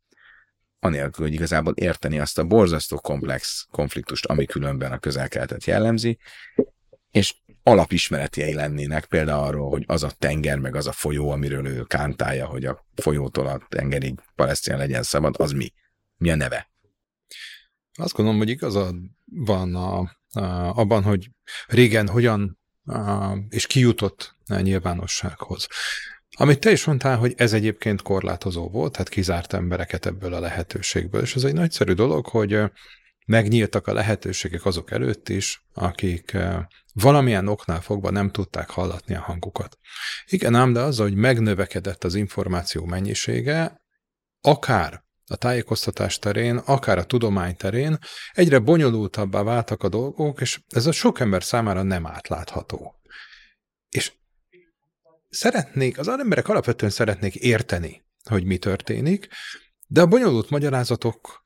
[0.80, 6.18] anélkül, hogy igazából érteni azt a borzasztó komplex konfliktust, ami különben a közelkeltet jellemzi,
[7.12, 11.84] és alapismeretjei lennének például arról, hogy az a tenger, meg az a folyó, amiről ő
[11.84, 15.74] kántálja, hogy a folyótól a tengerig Palesztin legyen szabad, az mi?
[16.18, 16.70] Mi a neve?
[17.94, 21.30] Azt gondolom, hogy igazad van a abban, hogy
[21.68, 22.60] régen hogyan
[23.50, 25.68] és kijutott nyilvánossághoz.
[26.38, 31.22] Amit te is mondtál, hogy ez egyébként korlátozó volt, tehát kizárt embereket ebből a lehetőségből,
[31.22, 32.62] és ez egy nagyszerű dolog, hogy
[33.26, 36.38] megnyíltak a lehetőségek azok előtt is, akik
[36.94, 39.78] valamilyen oknál fogva nem tudták hallatni a hangukat.
[40.28, 43.82] Igen ám, de az, hogy megnövekedett az információ mennyisége,
[44.42, 47.98] akár a tájékoztatás terén, akár a tudomány terén
[48.32, 53.00] egyre bonyolultabbá váltak a dolgok, és ez a sok ember számára nem átlátható.
[53.90, 54.14] És
[55.30, 59.28] szeretnék, az emberek alapvetően szeretnék érteni, hogy mi történik,
[59.88, 61.44] de a bonyolult magyarázatok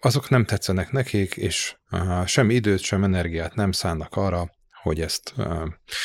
[0.00, 1.76] azok nem tetszenek nekik, és
[2.24, 4.50] sem időt, sem energiát nem szánnak arra,
[4.82, 5.34] hogy ezt,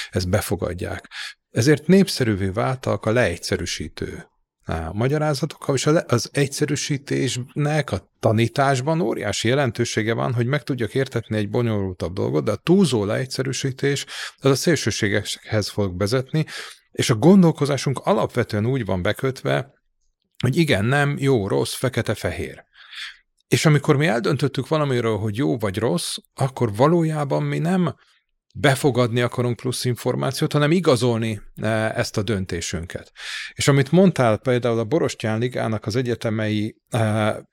[0.10, 1.10] ezt befogadják.
[1.50, 4.28] Ezért népszerűvé váltak a leegyszerűsítő
[4.66, 11.50] a magyarázatokkal, és az egyszerűsítésnek a tanításban óriási jelentősége van, hogy meg tudjak értetni egy
[11.50, 14.06] bonyolultabb dolgot, de a túlzó leegyszerűsítés
[14.38, 16.46] az a szélsőségekhez fog vezetni,
[16.92, 19.74] és a gondolkozásunk alapvetően úgy van bekötve,
[20.44, 22.64] hogy igen, nem, jó, rossz, fekete-fehér.
[23.48, 27.96] És amikor mi eldöntöttük valamiről, hogy jó vagy rossz, akkor valójában mi nem
[28.56, 33.12] befogadni akarunk plusz információt, hanem igazolni e, ezt a döntésünket.
[33.54, 37.48] És amit mondtál például a Borostyán Ligának az egyetemei e,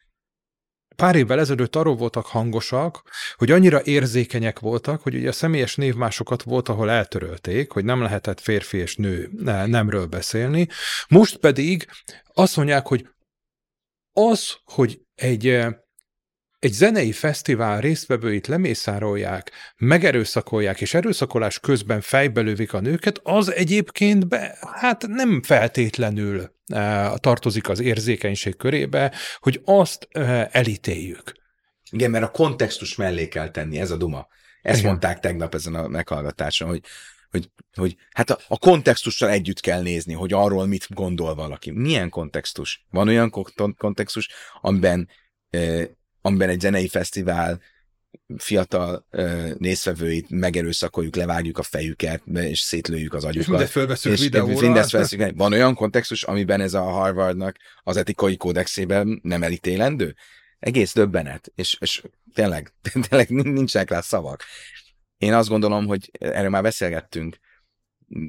[0.96, 3.02] pár évvel ezelőtt arról voltak hangosak,
[3.34, 8.40] hogy annyira érzékenyek voltak, hogy ugye a személyes névmásokat volt, ahol eltörölték, hogy nem lehetett
[8.40, 10.68] férfi és nő e, nemről beszélni.
[11.08, 11.86] Most pedig
[12.34, 13.08] azt mondják, hogy
[14.12, 15.66] az, hogy egy
[16.60, 24.58] egy zenei fesztivál résztvevőit lemészárolják, megerőszakolják, és erőszakolás közben fejbelővik a nőket, az egyébként be,
[24.72, 31.32] hát nem feltétlenül e, tartozik az érzékenység körébe, hogy azt e, elítéljük.
[31.90, 34.26] Igen, mert a kontextus mellé kell tenni, ez a duma.
[34.62, 34.90] Ezt Igen.
[34.90, 36.80] mondták tegnap ezen a meghallgatáson, hogy,
[37.30, 41.70] hogy, hogy hát a, a kontextussal együtt kell nézni, hogy arról mit gondol valaki.
[41.70, 42.86] Milyen kontextus?
[42.90, 43.30] Van olyan
[43.76, 44.28] kontextus,
[44.60, 45.08] amiben
[45.50, 45.88] e,
[46.20, 47.60] amiben egy zenei fesztivál
[48.36, 53.42] fiatal uh, nézvevőit megerőszakoljuk, levágjuk a fejüket, és szétlőjük az agyukat.
[53.42, 54.60] És mindezt felveszünk videóra.
[54.60, 55.36] Mindezt veszünk.
[55.36, 60.14] Van olyan kontextus, amiben ez a Harvardnak az etikai kódexében nem elítélendő?
[60.58, 62.02] Egész döbbenet, és, és
[62.34, 62.74] tényleg,
[63.08, 64.44] tényleg nincsenek rá szavak.
[65.18, 67.38] Én azt gondolom, hogy erről már beszélgettünk,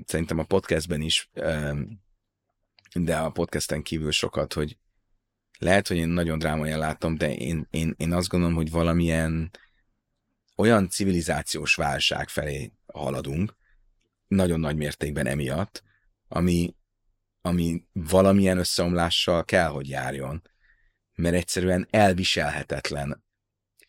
[0.05, 1.29] szerintem a podcastben is,
[2.93, 4.77] de a podcasten kívül sokat, hogy
[5.61, 9.51] lehet, hogy én nagyon drámaian látom, de én, én, én azt gondolom, hogy valamilyen
[10.55, 13.55] olyan civilizációs válság felé haladunk,
[14.27, 15.83] nagyon nagy mértékben emiatt,
[16.27, 16.75] ami,
[17.41, 20.41] ami valamilyen összeomlással kell, hogy járjon,
[21.15, 23.23] mert egyszerűen elviselhetetlen,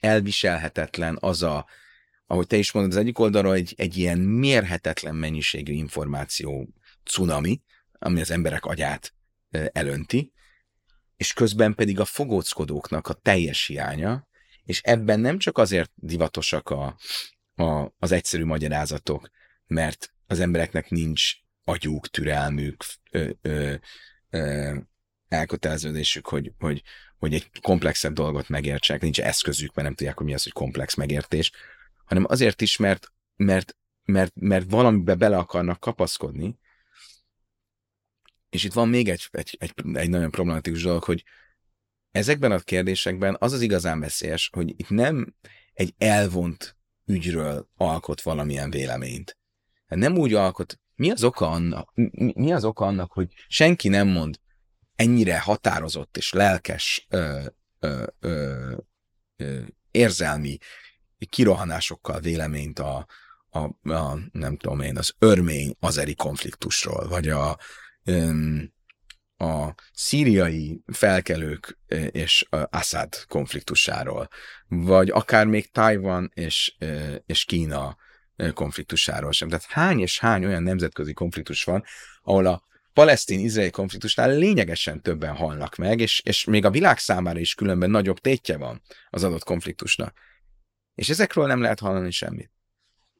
[0.00, 1.66] elviselhetetlen az a,
[2.26, 6.68] ahogy te is mondod, az egyik oldalról egy, egy ilyen mérhetetlen mennyiségű információ
[7.04, 9.14] cunami, ami az emberek agyát
[9.50, 10.32] elönti,
[11.22, 14.28] és közben pedig a fogóckodóknak a teljes hiánya,
[14.64, 16.96] és ebben nem csak azért divatosak a,
[17.54, 19.30] a, az egyszerű magyarázatok,
[19.66, 21.32] mert az embereknek nincs
[21.64, 23.74] agyuk, türelmük, ö, ö,
[24.30, 24.76] ö,
[25.28, 26.82] elköteleződésük, hogy, hogy,
[27.18, 30.94] hogy egy komplexebb dolgot megértsenek, nincs eszközük, mert nem tudják, hogy mi az, hogy komplex
[30.94, 31.52] megértés,
[32.04, 36.58] hanem azért is, mert, mert, mert, mert valamibe bele akarnak kapaszkodni,
[38.52, 41.24] és itt van még egy, egy, egy, egy nagyon problematikus dolog, hogy
[42.10, 45.34] ezekben a kérdésekben az az igazán veszélyes, hogy itt nem
[45.72, 49.38] egy elvont ügyről alkot valamilyen véleményt.
[49.86, 51.92] Nem úgy alkot, mi az oka annak,
[52.34, 54.40] mi az oka annak, hogy senki nem mond
[54.94, 57.44] ennyire határozott és lelkes ö,
[57.78, 58.76] ö, ö,
[59.36, 59.60] ö,
[59.90, 60.58] érzelmi
[61.28, 63.06] kirohanásokkal véleményt a,
[63.48, 67.58] a, a, nem tudom én, az örmény azeri konfliktusról, vagy a,
[69.36, 71.78] a szíriai felkelők
[72.10, 74.28] és Assad konfliktusáról,
[74.68, 76.74] vagy akár még Tajvan és,
[77.26, 77.96] és Kína
[78.54, 79.48] konfliktusáról sem.
[79.48, 81.84] Tehát hány és hány olyan nemzetközi konfliktus van,
[82.22, 82.62] ahol a
[82.92, 88.18] palesztin-izraeli konfliktusnál lényegesen többen halnak meg, és, és még a világ számára is különben nagyobb
[88.18, 90.18] tétje van az adott konfliktusnak.
[90.94, 92.50] És ezekről nem lehet hallani semmit.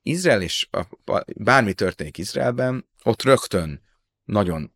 [0.02, 3.82] Izrael és a, bármi történik Izraelben, ott rögtön
[4.24, 4.74] nagyon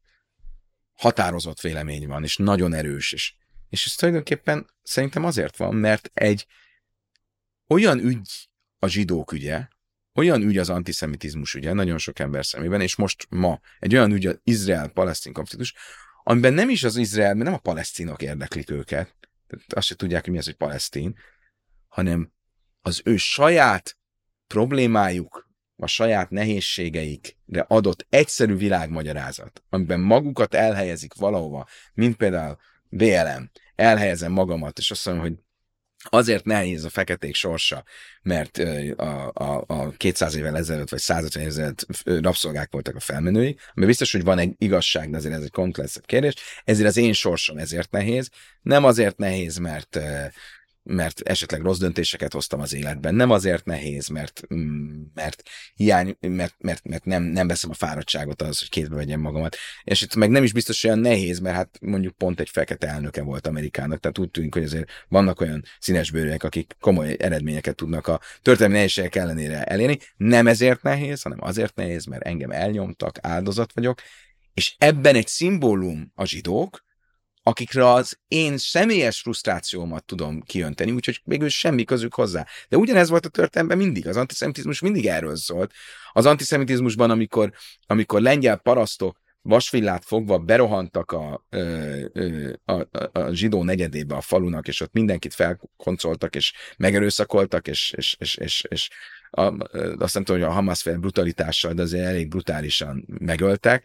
[0.93, 3.35] határozott vélemény van, és nagyon erős, és,
[3.69, 6.47] és ez tulajdonképpen szerintem azért van, mert egy
[7.67, 9.69] olyan ügy a zsidók ügye,
[10.15, 14.27] olyan ügy az antiszemitizmus ügye, nagyon sok ember szemében, és most ma egy olyan ügy
[14.27, 15.75] az Izrael-Palesztin konfliktus,
[16.23, 20.33] amiben nem is az Izrael, nem a palesztinok érdeklik őket, tehát azt se tudják, hogy
[20.33, 21.19] mi az, hogy palesztin,
[21.87, 22.33] hanem
[22.81, 23.99] az ő saját
[24.47, 25.46] problémájuk,
[25.77, 32.59] a saját nehézségeikre adott egyszerű világmagyarázat, amiben magukat elhelyezik valahova, mint például
[32.89, 35.35] BLM, elhelyezem magamat, és azt mondom, hogy
[36.09, 37.85] azért nehéz a feketék sorsa,
[38.23, 38.59] mert
[38.97, 43.87] a, a, a 200 évvel ezelőtt, vagy 150 évvel ezelőtt rabszolgák voltak a felmenői, ami
[43.87, 46.35] biztos, hogy van egy igazság, de azért ez egy komplexebb kérdés,
[46.65, 48.31] ezért az én sorsom ezért nehéz.
[48.63, 50.01] Nem azért nehéz, mert
[50.87, 53.15] mert esetleg rossz döntéseket hoztam az életben.
[53.15, 55.43] Nem azért nehéz, mert, mm, mert
[55.75, 59.57] hiány, mert, mert, mert nem, nem veszem a fáradtságot az, hogy kézbe vegyem magamat.
[59.85, 63.23] És itt meg nem is biztos olyan nehéz, mert hát mondjuk pont egy fekete elnöke
[63.23, 68.21] volt Amerikának, tehát úgy tűnik, hogy azért vannak olyan színesbőrűek, akik komoly eredményeket tudnak a
[68.43, 69.99] történelmi nehézségek ellenére elérni.
[70.17, 74.01] Nem ezért nehéz, hanem azért nehéz, mert engem elnyomtak, áldozat vagyok,
[74.55, 76.85] és ebben egy szimbólum a zsidók,
[77.47, 82.47] akikre az én személyes frusztrációmat tudom kiönteni, úgyhogy végül semmi közük hozzá.
[82.69, 84.09] De ugyanez volt a történetben mindig.
[84.09, 85.73] Az antiszemitizmus mindig erről szólt.
[86.13, 87.53] Az antiszemitizmusban, amikor,
[87.87, 91.45] amikor lengyel parasztok vasvillát fogva berohantak a,
[92.65, 98.17] a, a, a zsidó negyedébe a falunak, és ott mindenkit felkoncoltak, és megerőszakoltak, és, és,
[98.19, 98.91] és, és, és
[99.31, 99.43] a,
[99.99, 103.85] azt nem tudom, hogy a Hamas fél brutalitással, de azért elég brutálisan megöltek,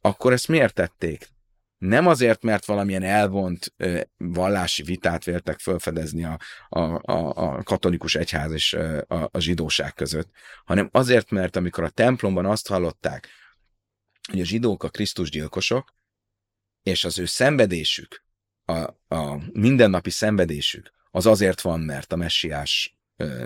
[0.00, 1.30] akkor ezt miért tették?
[1.82, 3.74] Nem azért, mert valamilyen elvont
[4.16, 6.80] vallási vitát véltek felfedezni a, a,
[7.12, 10.30] a, a katolikus egyház és a, a zsidóság között,
[10.64, 13.28] hanem azért, mert amikor a templomban azt hallották,
[14.30, 15.94] hogy a zsidók a Krisztus gyilkosok,
[16.82, 18.24] és az ő szenvedésük,
[18.64, 18.78] a,
[19.14, 22.96] a mindennapi szenvedésük, az azért van, mert a messiás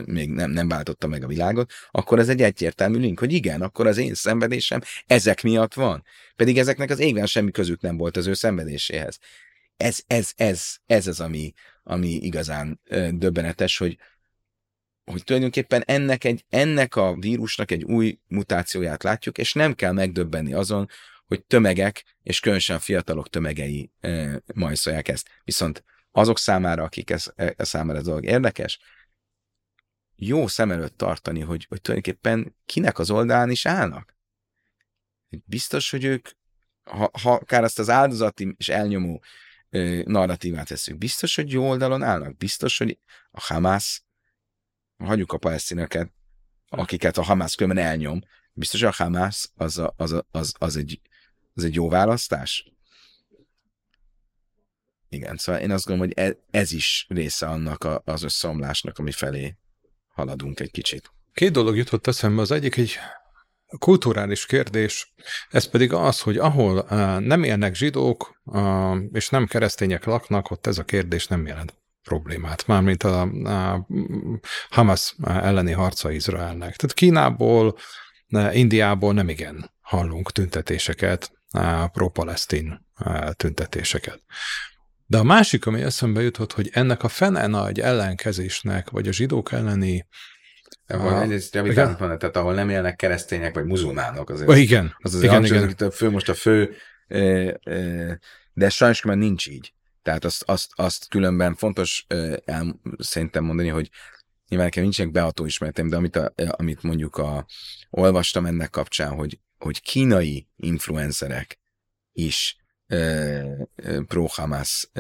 [0.05, 3.87] még nem, nem váltotta meg a világot, akkor ez egy egyértelmű link, hogy igen, akkor
[3.87, 6.05] az én szenvedésem ezek miatt van.
[6.37, 9.19] Pedig ezeknek az égben semmi közük nem volt az ő szenvedéséhez.
[9.77, 11.53] Ez, ez, ez, ez az, ami,
[11.83, 13.99] ami igazán döbbenetes, hogy,
[15.05, 20.53] hogy tulajdonképpen ennek, egy, ennek a vírusnak egy új mutációját látjuk, és nem kell megdöbbenni
[20.53, 20.89] azon,
[21.27, 25.29] hogy tömegek, és különösen fiatalok tömegei e, majszolják ezt.
[25.45, 28.79] Viszont azok számára, akik ez, e, számára ez dolog érdekes,
[30.17, 34.15] jó szem előtt tartani, hogy, hogy tulajdonképpen kinek az oldalán is állnak.
[35.29, 36.29] Biztos, hogy ők,
[36.83, 39.23] ha, ha akár azt az áldozati és elnyomó
[39.71, 42.37] ö, narratívát veszünk, biztos, hogy jó oldalon állnak.
[42.37, 42.99] Biztos, hogy
[43.31, 44.03] a Hamász,
[44.97, 46.13] hagyjuk a palesztineket,
[46.69, 48.21] akiket a Hamász különben elnyom,
[48.53, 51.01] biztos, hogy a Hamász az, a, az, a, az, az, egy,
[51.55, 52.71] az egy jó választás?
[55.09, 59.57] Igen, szóval én azt gondolom, hogy ez, ez is része annak az összeomlásnak, ami felé
[60.17, 61.11] haladunk egy kicsit.
[61.33, 62.99] Két dolog jutott eszembe, az egyik egy
[63.79, 65.15] kulturális kérdés,
[65.49, 70.67] ez pedig az, hogy ahol uh, nem élnek zsidók uh, és nem keresztények laknak, ott
[70.67, 71.75] ez a kérdés nem jelent
[72.07, 73.29] problémát, mármint a,
[74.71, 76.77] Hamas elleni harca Izraelnek.
[76.77, 77.77] Tehát Kínából,
[78.53, 81.33] Indiából nem igen hallunk tüntetéseket,
[81.93, 82.87] pro-palesztin
[83.33, 84.23] tüntetéseket.
[85.07, 89.53] De a másik, ami eszembe jutott, hogy ennek a fene nagy ellenkezésnek, vagy a zsidók
[89.53, 90.07] elleni
[90.87, 94.31] vagy a, egyrészt javítani van, tehát ahol nem élnek keresztények vagy muzulmánok.
[94.31, 94.97] Azért, oh, igen.
[94.99, 95.69] Az azért igen, igen.
[95.69, 95.91] igen.
[95.91, 96.77] Fő, most a fő,
[98.53, 99.75] de sajnos már nincs így.
[100.03, 102.07] Tehát azt, azt, azt különben fontos
[102.45, 103.91] el, szerintem mondani, hogy
[104.49, 107.47] nyilván nekem nincsenek beható ismeretem, de amit, a, amit mondjuk a,
[107.91, 111.59] olvastam ennek kapcsán, hogy, hogy kínai influencerek
[112.13, 112.57] is
[114.07, 114.91] pro-Hamas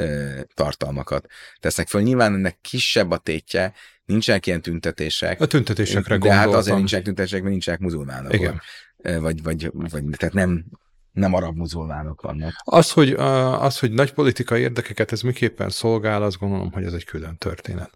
[0.55, 1.27] tartalmakat
[1.61, 2.03] tesznek föl.
[2.03, 3.73] Nyilván ennek kisebb a tétje,
[4.05, 5.41] nincsenek ilyen tüntetések.
[5.41, 8.33] A tüntetésekre De hát azért nincsenek tüntetések, mert nincsenek muzulmánok.
[8.33, 8.61] Igen.
[8.97, 10.65] Vagy, vagy, vagy, tehát nem,
[11.13, 12.53] nem arab muzulmánok vannak.
[12.65, 17.05] Az hogy, az, hogy nagy politikai érdekeket ez miképpen szolgál, azt gondolom, hogy ez egy
[17.05, 17.91] külön történet.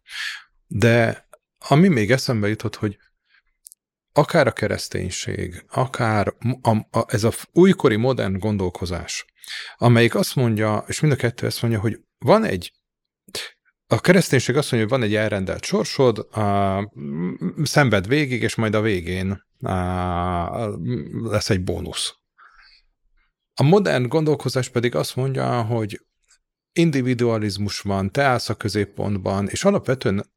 [0.66, 1.28] De
[1.68, 2.98] ami még eszembe jutott, hogy
[4.12, 9.24] akár a kereszténység, akár a, a, ez a újkori modern gondolkozás,
[9.76, 12.72] amelyik azt mondja, és mind a kettő ezt mondja, hogy van egy
[13.86, 16.92] a kereszténység azt mondja, hogy van egy elrendelt sorsod, a,
[17.62, 19.72] szenved végig, és majd a végén a,
[21.22, 22.14] lesz egy bónusz.
[23.54, 26.00] A modern gondolkozás pedig azt mondja, hogy
[26.72, 30.32] individualizmus van, te állsz a középpontban, és alapvetően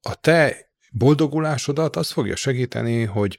[0.00, 3.38] a te boldogulásodat az fogja segíteni, hogy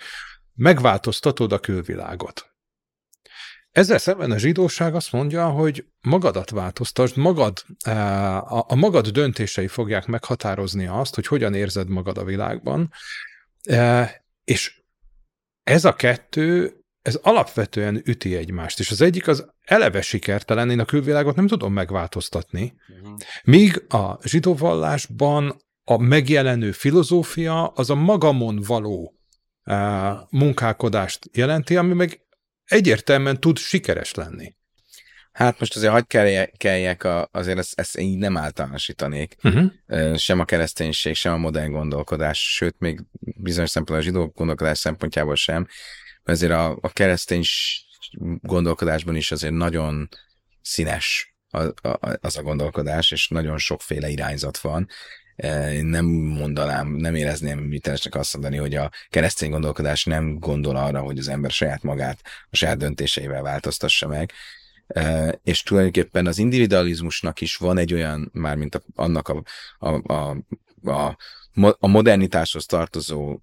[0.56, 2.50] megváltoztatod a külvilágot.
[3.72, 10.06] Ezzel szemben a zsidóság azt mondja, hogy magadat változtasd, magad, eh, a, magad döntései fogják
[10.06, 12.92] meghatározni azt, hogy hogyan érzed magad a világban,
[13.62, 14.12] eh,
[14.44, 14.82] és
[15.64, 20.86] ez a kettő, ez alapvetően üti egymást, és az egyik az eleve sikertelen, én a
[20.86, 23.18] külvilágot nem tudom megváltoztatni, uh-huh.
[23.44, 29.14] míg a zsidó vallásban a megjelenő filozófia az a magamon való
[30.30, 32.22] munkálkodást jelenti, ami meg
[32.66, 34.56] egyértelműen tud sikeres lenni.
[35.32, 36.08] Hát most azért hagyd
[36.58, 39.36] kelljek, a, azért ezt, ezt így nem általánosítanék.
[39.44, 40.16] Uh-huh.
[40.16, 45.36] Sem a kereszténység, sem a modern gondolkodás, sőt, még bizonyos szempontból a zsidó gondolkodás szempontjából
[45.36, 45.68] sem.
[46.24, 47.44] Ezért a, a keresztény
[48.42, 50.10] gondolkodásban is azért nagyon
[50.62, 51.36] színes
[52.22, 54.88] az a gondolkodás, és nagyon sokféle irányzat van.
[55.72, 61.00] Én nem mondanám, nem érezném vitelesnek azt mondani, hogy a keresztény gondolkodás nem gondol arra,
[61.00, 64.32] hogy az ember saját magát a saját döntéseivel változtassa meg,
[65.44, 69.44] és tulajdonképpen az individualizmusnak is van egy olyan, mármint a, annak a,
[69.80, 70.38] a, a,
[70.92, 71.18] a
[71.80, 73.42] a modernitáshoz tartozó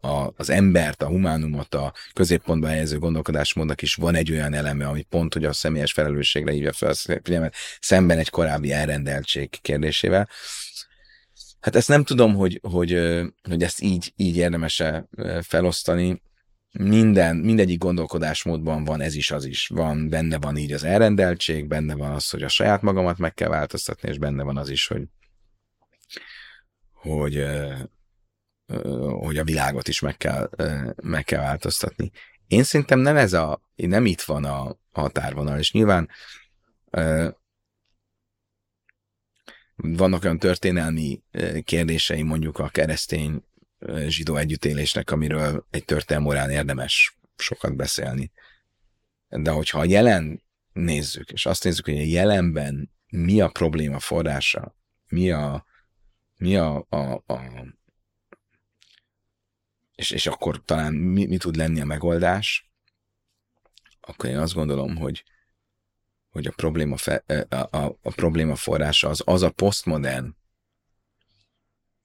[0.00, 5.02] a, az embert, a humánumot, a középpontba helyező gondolkodásmódnak is van egy olyan eleme, ami
[5.02, 10.28] pont, hogy a személyes felelősségre hívja fel a figyelmet, szemben egy korábbi elrendeltség kérdésével.
[11.64, 12.90] Hát ezt nem tudom, hogy, hogy,
[13.48, 15.08] hogy ezt így, így érdemes-e
[15.40, 16.22] felosztani.
[16.78, 19.66] Minden, mindegyik gondolkodásmódban van ez is, az is.
[19.68, 23.48] Van, benne van így az elrendeltség, benne van az, hogy a saját magamat meg kell
[23.48, 25.02] változtatni, és benne van az is, hogy,
[26.92, 27.44] hogy,
[29.20, 30.50] hogy a világot is meg kell,
[31.02, 32.10] meg kell változtatni.
[32.46, 36.08] Én szerintem nem ez a, nem itt van a határvonal, és nyilván
[39.76, 41.22] vannak olyan történelmi
[41.64, 43.44] kérdései mondjuk a keresztény
[44.06, 48.32] zsidó együttélésnek, amiről egy történelmi morán érdemes sokat beszélni.
[49.28, 54.76] De hogyha a jelen nézzük, és azt nézzük, hogy a jelenben mi a probléma forrása,
[55.08, 55.66] mi a,
[56.36, 57.40] mi a, a, a
[59.94, 62.70] és, és akkor talán mi, mi tud lenni a megoldás,
[64.00, 65.24] akkor én azt gondolom, hogy
[66.34, 70.36] hogy a probléma, fe, a, a, a probléma forrása az az a posztmodern,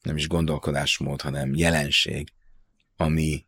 [0.02, 2.34] nem is gondolkodásmód, hanem jelenség,
[2.96, 3.46] ami,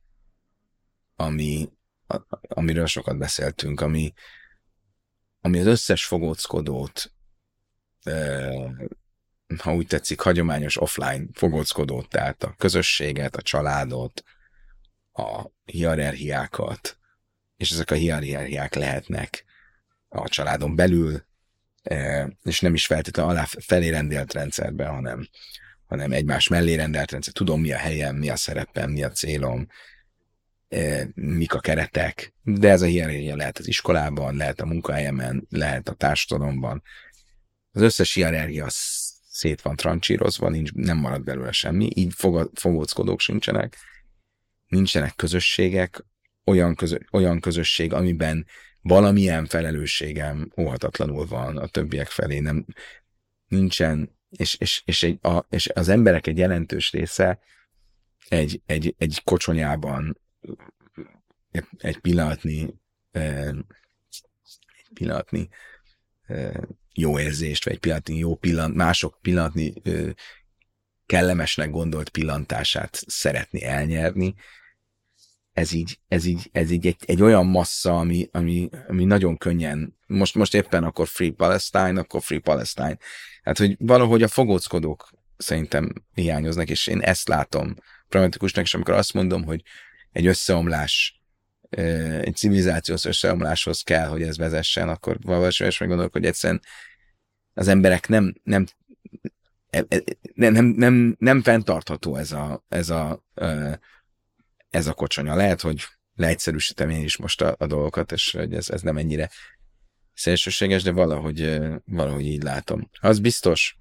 [1.15, 1.69] ami,
[2.07, 4.13] a, amiről sokat beszéltünk, ami,
[5.41, 7.13] ami az összes fogóckodót,
[9.57, 14.23] ha úgy tetszik, hagyományos offline fogóckodót, tehát a közösséget, a családot,
[15.13, 16.97] a hierarchiákat,
[17.55, 19.45] és ezek a hierarchiák lehetnek
[20.13, 21.25] a családon belül,
[21.83, 25.27] e, és nem is feltétlenül alá felé rendelt rendszerben, hanem,
[25.85, 27.33] hanem egymás mellé rendelt rendszer.
[27.33, 29.67] Tudom, mi a helyem, mi a szerepem, mi a célom,
[30.69, 35.89] e, mik a keretek, de ez a hierarchia lehet az iskolában, lehet a munkahelyemen, lehet
[35.89, 36.83] a társadalomban.
[37.71, 38.65] Az összes hierarchia
[39.29, 42.13] szét van trancsírozva, nincs, nem marad belőle semmi, így
[42.53, 43.77] fogóckodók sincsenek,
[44.67, 46.05] nincsenek közösségek,
[46.45, 48.45] olyan, közö, olyan közösség, amiben
[48.81, 52.65] valamilyen felelősségem óhatatlanul van a többiek felé, nem,
[53.47, 57.39] nincsen, és, és, és, egy, a, és az emberek egy jelentős része
[58.27, 60.19] egy, egy, egy kocsonyában
[61.77, 62.79] egy pillanatni
[63.11, 63.65] egy
[64.93, 65.49] pillanatni
[66.93, 69.73] jó érzést, vagy egy pillanatni jó pillant, mások pillanatni
[71.05, 74.35] kellemesnek gondolt pillantását szeretni elnyerni,
[75.53, 79.97] ez így, ez így, ez így egy, egy olyan massza, ami, ami, ami nagyon könnyen,
[80.07, 82.97] most, most éppen akkor Free Palestine, akkor Free Palestine.
[83.43, 87.75] Hát, hogy valahogy a fogóckodók szerintem hiányoznak, és én ezt látom
[88.09, 89.61] pragmatikusnak, és amikor azt mondom, hogy
[90.11, 91.21] egy összeomlás,
[92.21, 96.61] egy civilizációs összeomláshoz kell, hogy ez vezessen, akkor valószínűleg meg gondolok, hogy egyszerűen
[97.53, 98.65] az emberek nem, nem
[99.69, 100.01] e, e,
[100.33, 103.25] nem, nem, nem, nem fenntartható ez a, ez a,
[104.71, 105.35] ez a kocsonya.
[105.35, 105.83] Lehet, hogy
[106.15, 109.29] leegyszerűsítem én is most a, a dolgokat, és hogy ez, ez nem ennyire
[110.13, 112.89] szélsőséges, de valahogy, valahogy így látom.
[112.99, 113.77] Az biztos,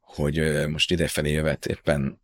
[0.00, 2.20] hogy most idefelé jövet éppen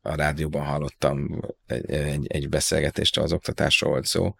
[0.00, 4.34] a rádióban hallottam egy, egy, egy beszélgetést, az oktatásról volt szó.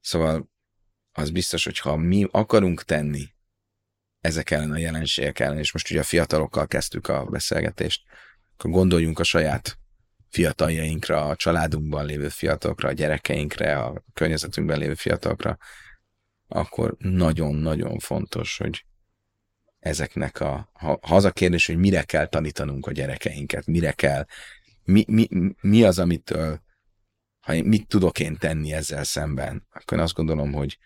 [0.00, 0.50] Szóval
[1.12, 3.28] az biztos, hogy ha mi akarunk tenni
[4.20, 8.02] ezek ellen a jelenségek ellen, és most ugye a fiatalokkal kezdtük a beszélgetést,
[8.58, 9.78] akkor gondoljunk a saját
[10.28, 15.58] fiataljainkra, a családunkban lévő fiatalokra, a gyerekeinkre, a környezetünkben lévő fiatalokra,
[16.48, 18.84] akkor nagyon-nagyon fontos, hogy
[19.78, 24.26] ezeknek a, ha, ha az a kérdés, hogy mire kell tanítanunk a gyerekeinket, mire kell,
[24.84, 25.28] mi, mi,
[25.60, 26.62] mi az, amitől,
[27.40, 30.78] ha én, mit tudok én tenni ezzel szemben, akkor én azt gondolom, hogy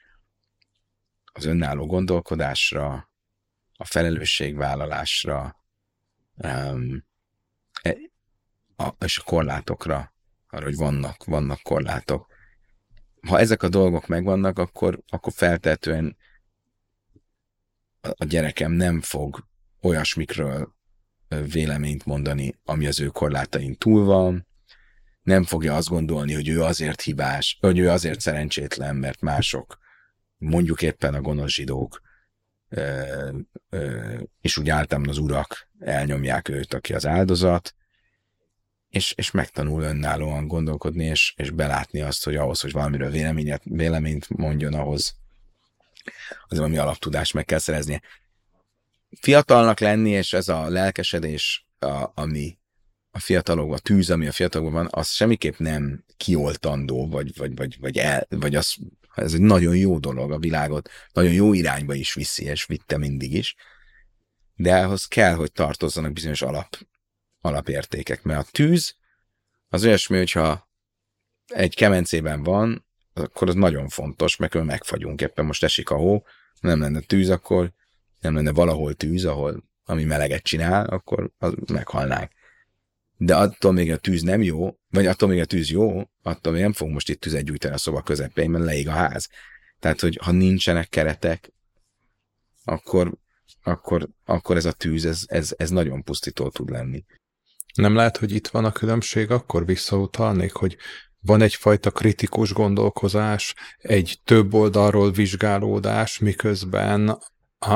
[1.33, 3.11] az önálló gondolkodásra,
[3.77, 5.57] a felelősségvállalásra,
[6.35, 7.11] um,
[8.77, 10.15] a, és a korlátokra,
[10.51, 12.27] arra, hogy vannak, vannak korlátok.
[13.21, 16.17] Ha ezek a dolgok megvannak, akkor, akkor feltetően
[18.01, 19.47] a gyerekem nem fog
[19.81, 20.75] olyasmikről
[21.29, 24.47] véleményt mondani, ami az ő korlátain túl van,
[25.23, 29.79] nem fogja azt gondolni, hogy ő azért hibás, hogy ő azért szerencsétlen, mert mások,
[30.37, 32.01] mondjuk éppen a gonosz zsidók,
[34.41, 37.75] és úgy általában az urak elnyomják őt, aki az áldozat,
[38.89, 44.29] és, és megtanul önállóan gondolkodni, és, és belátni azt, hogy ahhoz, hogy valamiről véleményet, véleményt
[44.29, 45.15] mondjon, ahhoz
[46.49, 48.03] az valami alaptudást meg kell szereznie.
[49.21, 52.59] Fiatalnak lenni, és ez a lelkesedés, a, ami
[53.11, 57.81] a fiatalokban, a tűz, ami a fiatalokban van, az semmiképp nem kioltandó, vagy, vagy, vagy,
[57.81, 58.77] vagy, el, vagy az,
[59.15, 63.35] ez egy nagyon jó dolog a világot, nagyon jó irányba is viszi, és vitte mindig
[63.35, 63.55] is,
[64.55, 66.79] de ahhoz kell, hogy tartozzanak bizonyos alap
[67.41, 68.97] alapértékek, mert a tűz
[69.69, 70.71] az olyasmi, hogyha
[71.47, 76.25] egy kemencében van, akkor az nagyon fontos, mert megfagyunk, éppen most esik a hó,
[76.61, 77.73] nem lenne tűz, akkor
[78.21, 82.31] nem lenne valahol tűz, ahol ami meleget csinál, akkor az meghalnánk.
[83.25, 86.63] De attól még a tűz nem jó, vagy attól még a tűz jó, attól még
[86.63, 89.29] nem fog most itt tüzet gyújtani a szoba közepén, mert leég a ház.
[89.79, 91.53] Tehát, hogy ha nincsenek keretek,
[92.65, 93.15] akkor,
[93.63, 97.05] akkor, akkor ez a tűz, ez, ez, ez nagyon pusztító tud lenni.
[97.75, 100.77] Nem lehet, hogy itt van a különbség, akkor visszautalnék, hogy
[101.21, 107.19] van egyfajta kritikus gondolkozás, egy több oldalról vizsgálódás, miközben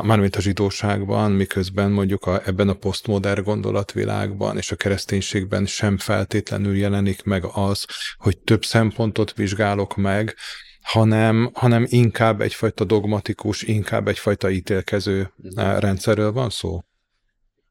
[0.03, 6.77] mármint a zsidóságban, miközben mondjuk a, ebben a posztmodern gondolatvilágban és a kereszténységben sem feltétlenül
[6.77, 10.35] jelenik meg az, hogy több szempontot vizsgálok meg,
[10.83, 16.81] hanem, hanem inkább egyfajta dogmatikus, inkább egyfajta ítélkező eh, rendszerről van szó?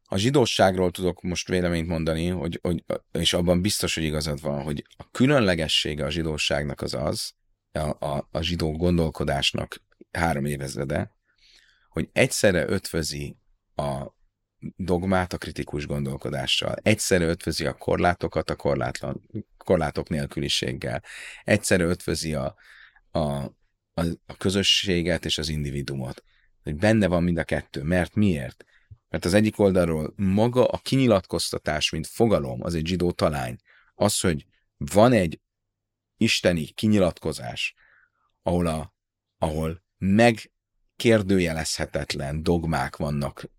[0.07, 4.86] a zsidóságról tudok most véleményt mondani, hogy, hogy, és abban biztos, hogy igazad van, hogy
[4.97, 7.34] a különlegessége a zsidóságnak az az,
[7.72, 11.11] a, a, a zsidó gondolkodásnak három évezrede,
[11.95, 13.37] hogy egyszerre ötvözi
[13.75, 14.05] a
[14.75, 21.03] dogmát a kritikus gondolkodással, egyszerre ötvözi a korlátokat a korlátlan, korlátok nélküliséggel,
[21.43, 22.55] egyszerre ötvözi a,
[23.11, 26.23] a, a, a közösséget és az individumot.
[26.63, 27.81] Hogy benne van mind a kettő.
[27.81, 28.65] Mert miért?
[29.09, 33.55] Mert az egyik oldalról maga a kinyilatkoztatás, mint fogalom, az egy zsidó talány.
[33.93, 34.45] Az, hogy
[34.77, 35.41] van egy
[36.17, 37.75] isteni kinyilatkozás,
[38.41, 38.95] ahol, a,
[39.37, 39.83] ahol
[40.95, 43.49] megkérdőjelezhetetlen dogmák vannak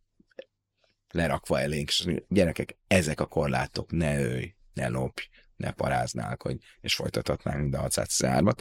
[1.10, 5.22] lerakva elénk, és gyerekek, ezek a korlátok, ne ölj, ne lopj,
[5.56, 8.58] ne paráználkodj, és folytathatnánk mind a 613-at.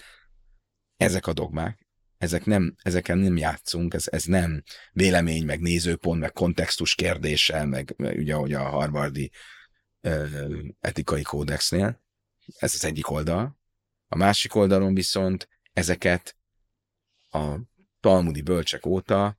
[0.97, 6.31] Ezek a dogmák, ezek nem, ezeken nem játszunk, ez, ez nem vélemény, meg nézőpont, meg
[6.31, 9.31] kontextus kérdése, meg, meg ugye ahogy a harvardi
[10.01, 12.03] ö, etikai kódexnél.
[12.57, 13.57] Ez az egyik oldal.
[14.07, 16.37] A másik oldalon viszont ezeket
[17.29, 17.59] a
[18.05, 19.37] talmudi bölcsek óta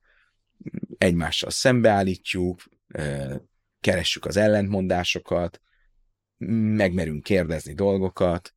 [0.97, 2.63] egymással szembeállítjuk,
[3.79, 5.61] keressük az ellentmondásokat,
[6.75, 8.55] megmerünk kérdezni dolgokat,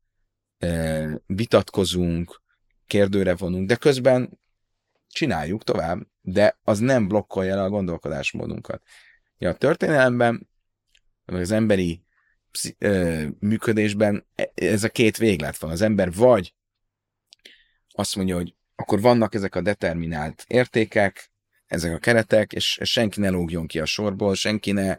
[1.27, 2.43] vitatkozunk,
[2.87, 4.41] kérdőre vonunk, de közben
[5.09, 8.83] csináljuk tovább, de az nem blokkolja el a gondolkodásmódunkat.
[9.39, 10.49] Ja, a történelemben,
[11.25, 12.05] vagy az emberi
[13.39, 15.71] működésben e, ez a két véglet van.
[15.71, 16.55] Az ember vagy
[17.89, 21.31] azt mondja, hogy akkor vannak ezek a determinált értékek,
[21.67, 24.97] ezek a keretek, és senki ne lógjon ki a sorból, senki ne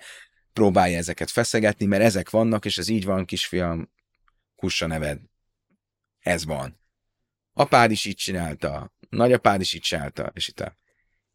[0.53, 3.91] próbálja ezeket feszegetni, mert ezek vannak, és ez így van, kisfiam,
[4.55, 5.19] kussa neved.
[6.19, 6.79] Ez van.
[7.53, 10.63] Apád is így csinálta, nagyapád is így csinálta, és itt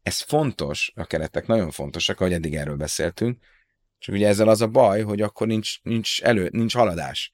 [0.03, 3.43] Ez fontos, a keretek nagyon fontosak, ahogy eddig erről beszéltünk,
[3.99, 7.31] csak ugye ezzel az a baj, hogy akkor nincs, nincs elő, nincs haladás,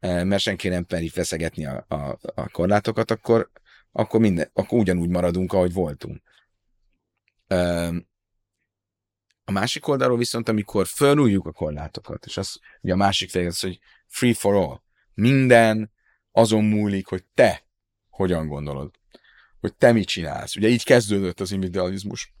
[0.00, 3.50] mert senki nem peri feszegetni a, a, a korlátokat, akkor,
[3.92, 6.22] akkor, minden, akkor ugyanúgy maradunk, ahogy voltunk.
[9.44, 13.60] A másik oldalról viszont, amikor fölújjuk a korlátokat, és az, ugye a másik fél az,
[13.60, 14.82] hogy free for all.
[15.14, 15.92] Minden
[16.32, 17.64] azon múlik, hogy te
[18.08, 18.98] hogyan gondolod.
[19.60, 20.56] Hogy te mit csinálsz.
[20.56, 22.34] Ugye így kezdődött az individualizmus.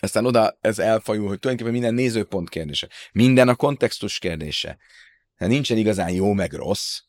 [0.00, 2.88] Aztán oda ez elfajul, hogy tulajdonképpen minden nézőpont kérdése.
[3.12, 4.78] Minden a kontextus kérdése.
[5.36, 7.00] Tehát nincsen igazán jó meg rossz,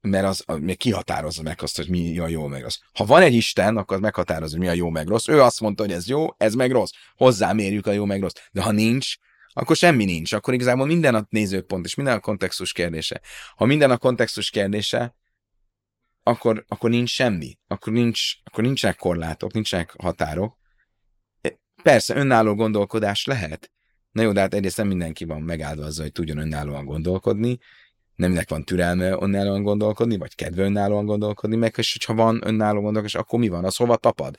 [0.00, 2.78] mert az, még kihatározza meg azt, hogy mi a jó meg rossz.
[2.92, 5.28] Ha van egy Isten, akkor az meghatározza, hogy mi a jó meg rossz.
[5.28, 6.90] Ő azt mondta, hogy ez jó, ez meg rossz.
[7.16, 8.34] Hozzá mérjük a jó meg rossz.
[8.52, 9.14] De ha nincs,
[9.52, 10.32] akkor semmi nincs.
[10.32, 13.20] Akkor igazából minden a nézőpont és minden a kontextus kérdése.
[13.56, 15.14] Ha minden a kontextus kérdése,
[16.22, 17.58] akkor, akkor nincs semmi.
[17.66, 20.58] Akkor, nincs, akkor nincsenek korlátok, nincsenek határok.
[21.82, 23.70] Persze, önálló gondolkodás lehet.
[24.12, 27.58] Na jó, de hát egyrészt nem mindenki van megáldva azzal, hogy tudjon önállóan gondolkodni,
[28.20, 32.80] nem mindenki van türelme önállóan gondolkodni, vagy kedve önállóan gondolkodni, meg és hogyha van önálló
[32.80, 33.64] gondolkodás, akkor mi van?
[33.64, 34.36] Az hova tapad?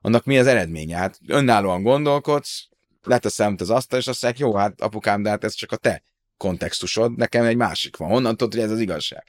[0.00, 0.96] Annak mi az eredménye?
[0.96, 2.68] Hát önállóan gondolkodsz,
[3.02, 6.02] leteszem az asztal, és azt mondják, jó, hát apukám, de hát ez csak a te
[6.36, 8.08] kontextusod, nekem egy másik van.
[8.08, 9.24] Honnan tudod, hogy ez az igazság?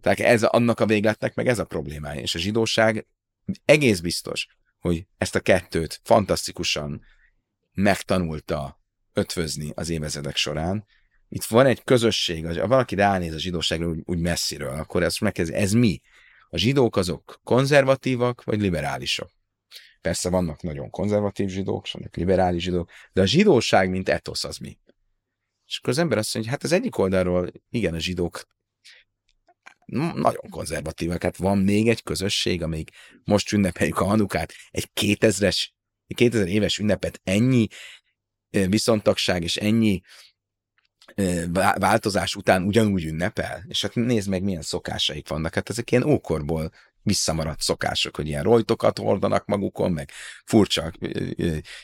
[0.00, 2.20] Tehát ez annak a végletnek meg ez a problémája.
[2.20, 3.06] És a zsidóság
[3.64, 4.46] egész biztos,
[4.78, 7.02] hogy ezt a kettőt fantasztikusan
[7.72, 8.80] megtanulta
[9.12, 10.86] ötvözni az évezredek során,
[11.28, 15.54] itt van egy közösség, ha valaki ránéz a zsidóságra úgy, úgy messziről, akkor ezt megkezdi,
[15.54, 16.00] ez mi?
[16.48, 19.30] A zsidók azok konzervatívak, vagy liberálisok?
[20.00, 24.78] Persze vannak nagyon konzervatív zsidók, vannak liberális zsidók, de a zsidóság, mint etosz, az mi?
[25.66, 28.46] És akkor az ember azt mondja, hogy hát az egyik oldalról, igen, a zsidók
[30.14, 31.22] nagyon konzervatívak.
[31.22, 32.90] Hát van még egy közösség, amelyik
[33.24, 35.66] most ünnepeljük a Hanukát, egy 2000-es,
[36.14, 37.66] 2000 éves ünnepet ennyi
[38.50, 40.00] viszontagság és ennyi
[41.78, 45.54] változás után ugyanúgy ünnepel, és hát nézd meg, milyen szokásaik vannak.
[45.54, 46.70] Hát ezek ilyen ókorból
[47.02, 50.10] visszamaradt szokások, hogy ilyen rojtokat hordanak magukon, meg
[50.44, 50.92] furcsa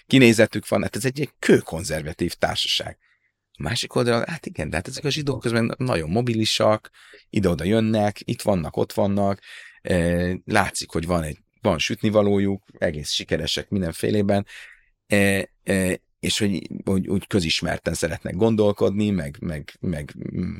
[0.06, 0.82] kinézetük van.
[0.82, 2.98] Hát ez egy, egy kőkonzervatív társaság.
[3.56, 6.90] A másik oldalon, hát igen, de hát ezek a zsidók közben nagyon mobilisak,
[7.30, 9.40] ide-oda jönnek, itt vannak, ott vannak,
[10.44, 14.46] látszik, hogy van egy van sütnivalójuk, egész sikeresek mindenfélében,
[16.24, 20.14] és hogy, hogy úgy közismerten szeretnek gondolkodni, meg, meg, meg,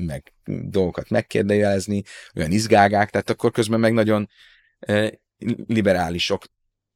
[0.07, 2.03] meg dolgokat megkérdejelezni,
[2.35, 4.29] olyan izgágák, tehát akkor közben meg nagyon
[4.79, 5.21] e,
[5.67, 6.45] liberálisok.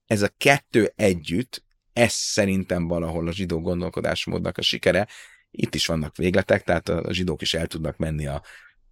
[0.07, 5.09] Ez a kettő együtt, ez szerintem valahol a zsidó gondolkodásmódnak a sikere.
[5.51, 8.43] Itt is vannak végletek, tehát a, zsidók is el tudnak menni a,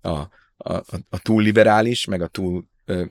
[0.01, 0.11] a,
[0.57, 0.75] a,
[1.09, 3.05] a túl liberális, meg a túl ö,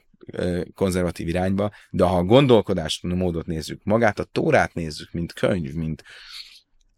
[0.74, 6.03] konzervatív irányba, de ha a gondolkodást módot nézzük, magát a Tórát nézzük, mint könyv, mint,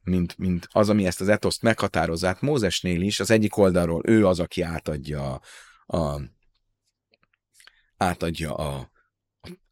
[0.08, 2.28] mint, mint az, ami ezt az etoszt meghatározza.
[2.28, 5.42] Hát Mózesnél is az egyik oldalról ő az, aki átadja
[5.86, 6.22] a,
[7.98, 8.92] átadja a,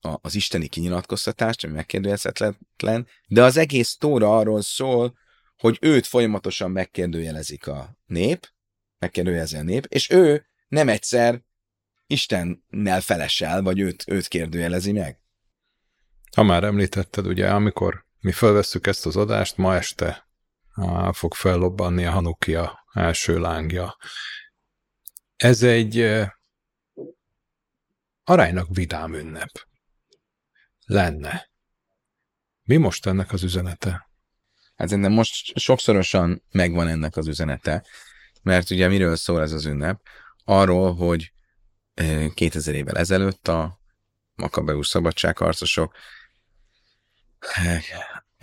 [0.02, 5.18] a, az isteni kinyilatkoztatást, ami megkérdőjelezhetetlen, de az egész tóra arról szól,
[5.58, 8.48] hogy őt folyamatosan megkérdőjelezik a nép,
[9.00, 11.42] megkérdőjelezi a nép, és ő nem egyszer
[12.08, 15.20] Istennel felesel, vagy őt, őt kérdőjelezi meg.
[16.36, 20.25] Ha már említetted, ugye, amikor mi felvesszük ezt az adást, ma este
[21.12, 23.98] fog fellobbanni a Hanukia első lángja.
[25.36, 26.24] Ez egy
[28.24, 29.52] aránylag vidám ünnep.
[30.86, 31.50] Lenne.
[32.64, 34.10] Mi most ennek az üzenete?
[34.76, 37.86] Hát szerintem most sokszorosan megvan ennek az üzenete,
[38.42, 40.02] mert ugye miről szól ez az ünnep?
[40.44, 41.34] Arról, hogy
[42.34, 43.80] 2000 évvel ezelőtt a
[44.36, 45.96] makabeus szabadságharcosok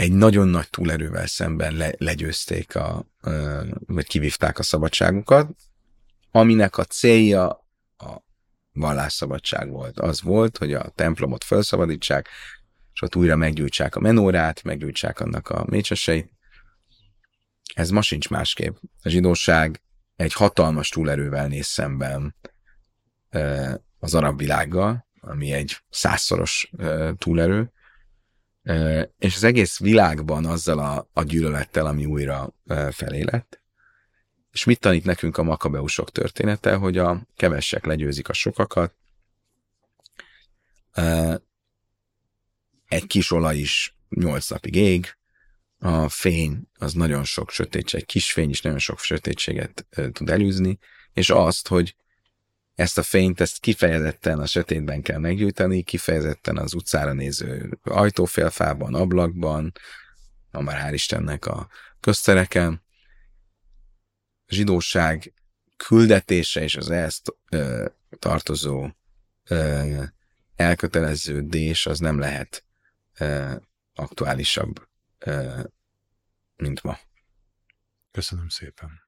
[0.02, 3.06] egy nagyon nagy túlerővel szemben le, legyőzték, a,
[3.86, 5.50] vagy kivívták a szabadságukat,
[6.30, 7.48] aminek a célja
[7.96, 8.22] a
[8.72, 10.00] vallásszabadság volt.
[10.00, 12.28] Az volt, hogy a templomot felszabadítsák,
[12.92, 16.30] és ott újra meggyújtsák a menórát, meggyújtsák annak a mécseseit.
[17.74, 18.76] Ez ma sincs másképp.
[19.02, 19.82] A zsidóság
[20.16, 22.36] egy hatalmas túlerővel néz szemben
[23.98, 26.70] az arab világgal, ami egy százszoros
[27.18, 27.72] túlerő,
[29.18, 32.54] és az egész világban azzal a, a gyűlölettel, ami újra
[32.90, 33.60] felé lett.
[34.50, 38.94] És mit tanít nekünk a makabeusok története, hogy a kevesek legyőzik a sokakat,
[42.88, 45.16] egy kis olaj is nyolc napig ég,
[45.78, 50.78] a fény az nagyon sok sötétség, kis fény is nagyon sok sötétséget tud elűzni,
[51.12, 51.96] és azt, hogy
[52.74, 59.72] ezt a fényt, ezt kifejezetten a sötétben kell meggyújtani, kifejezetten az utcára néző ajtófélfában, ablakban,
[60.50, 61.68] ha már hál' Istennek a
[62.00, 62.82] köztereken.
[64.46, 65.32] A zsidóság
[65.76, 67.86] küldetése és az ö,
[68.18, 68.88] tartozó
[69.44, 70.04] ö,
[70.56, 72.64] elköteleződés az nem lehet
[73.18, 73.54] ö,
[73.94, 75.60] aktuálisabb, ö,
[76.56, 76.98] mint ma.
[78.10, 79.01] Köszönöm szépen.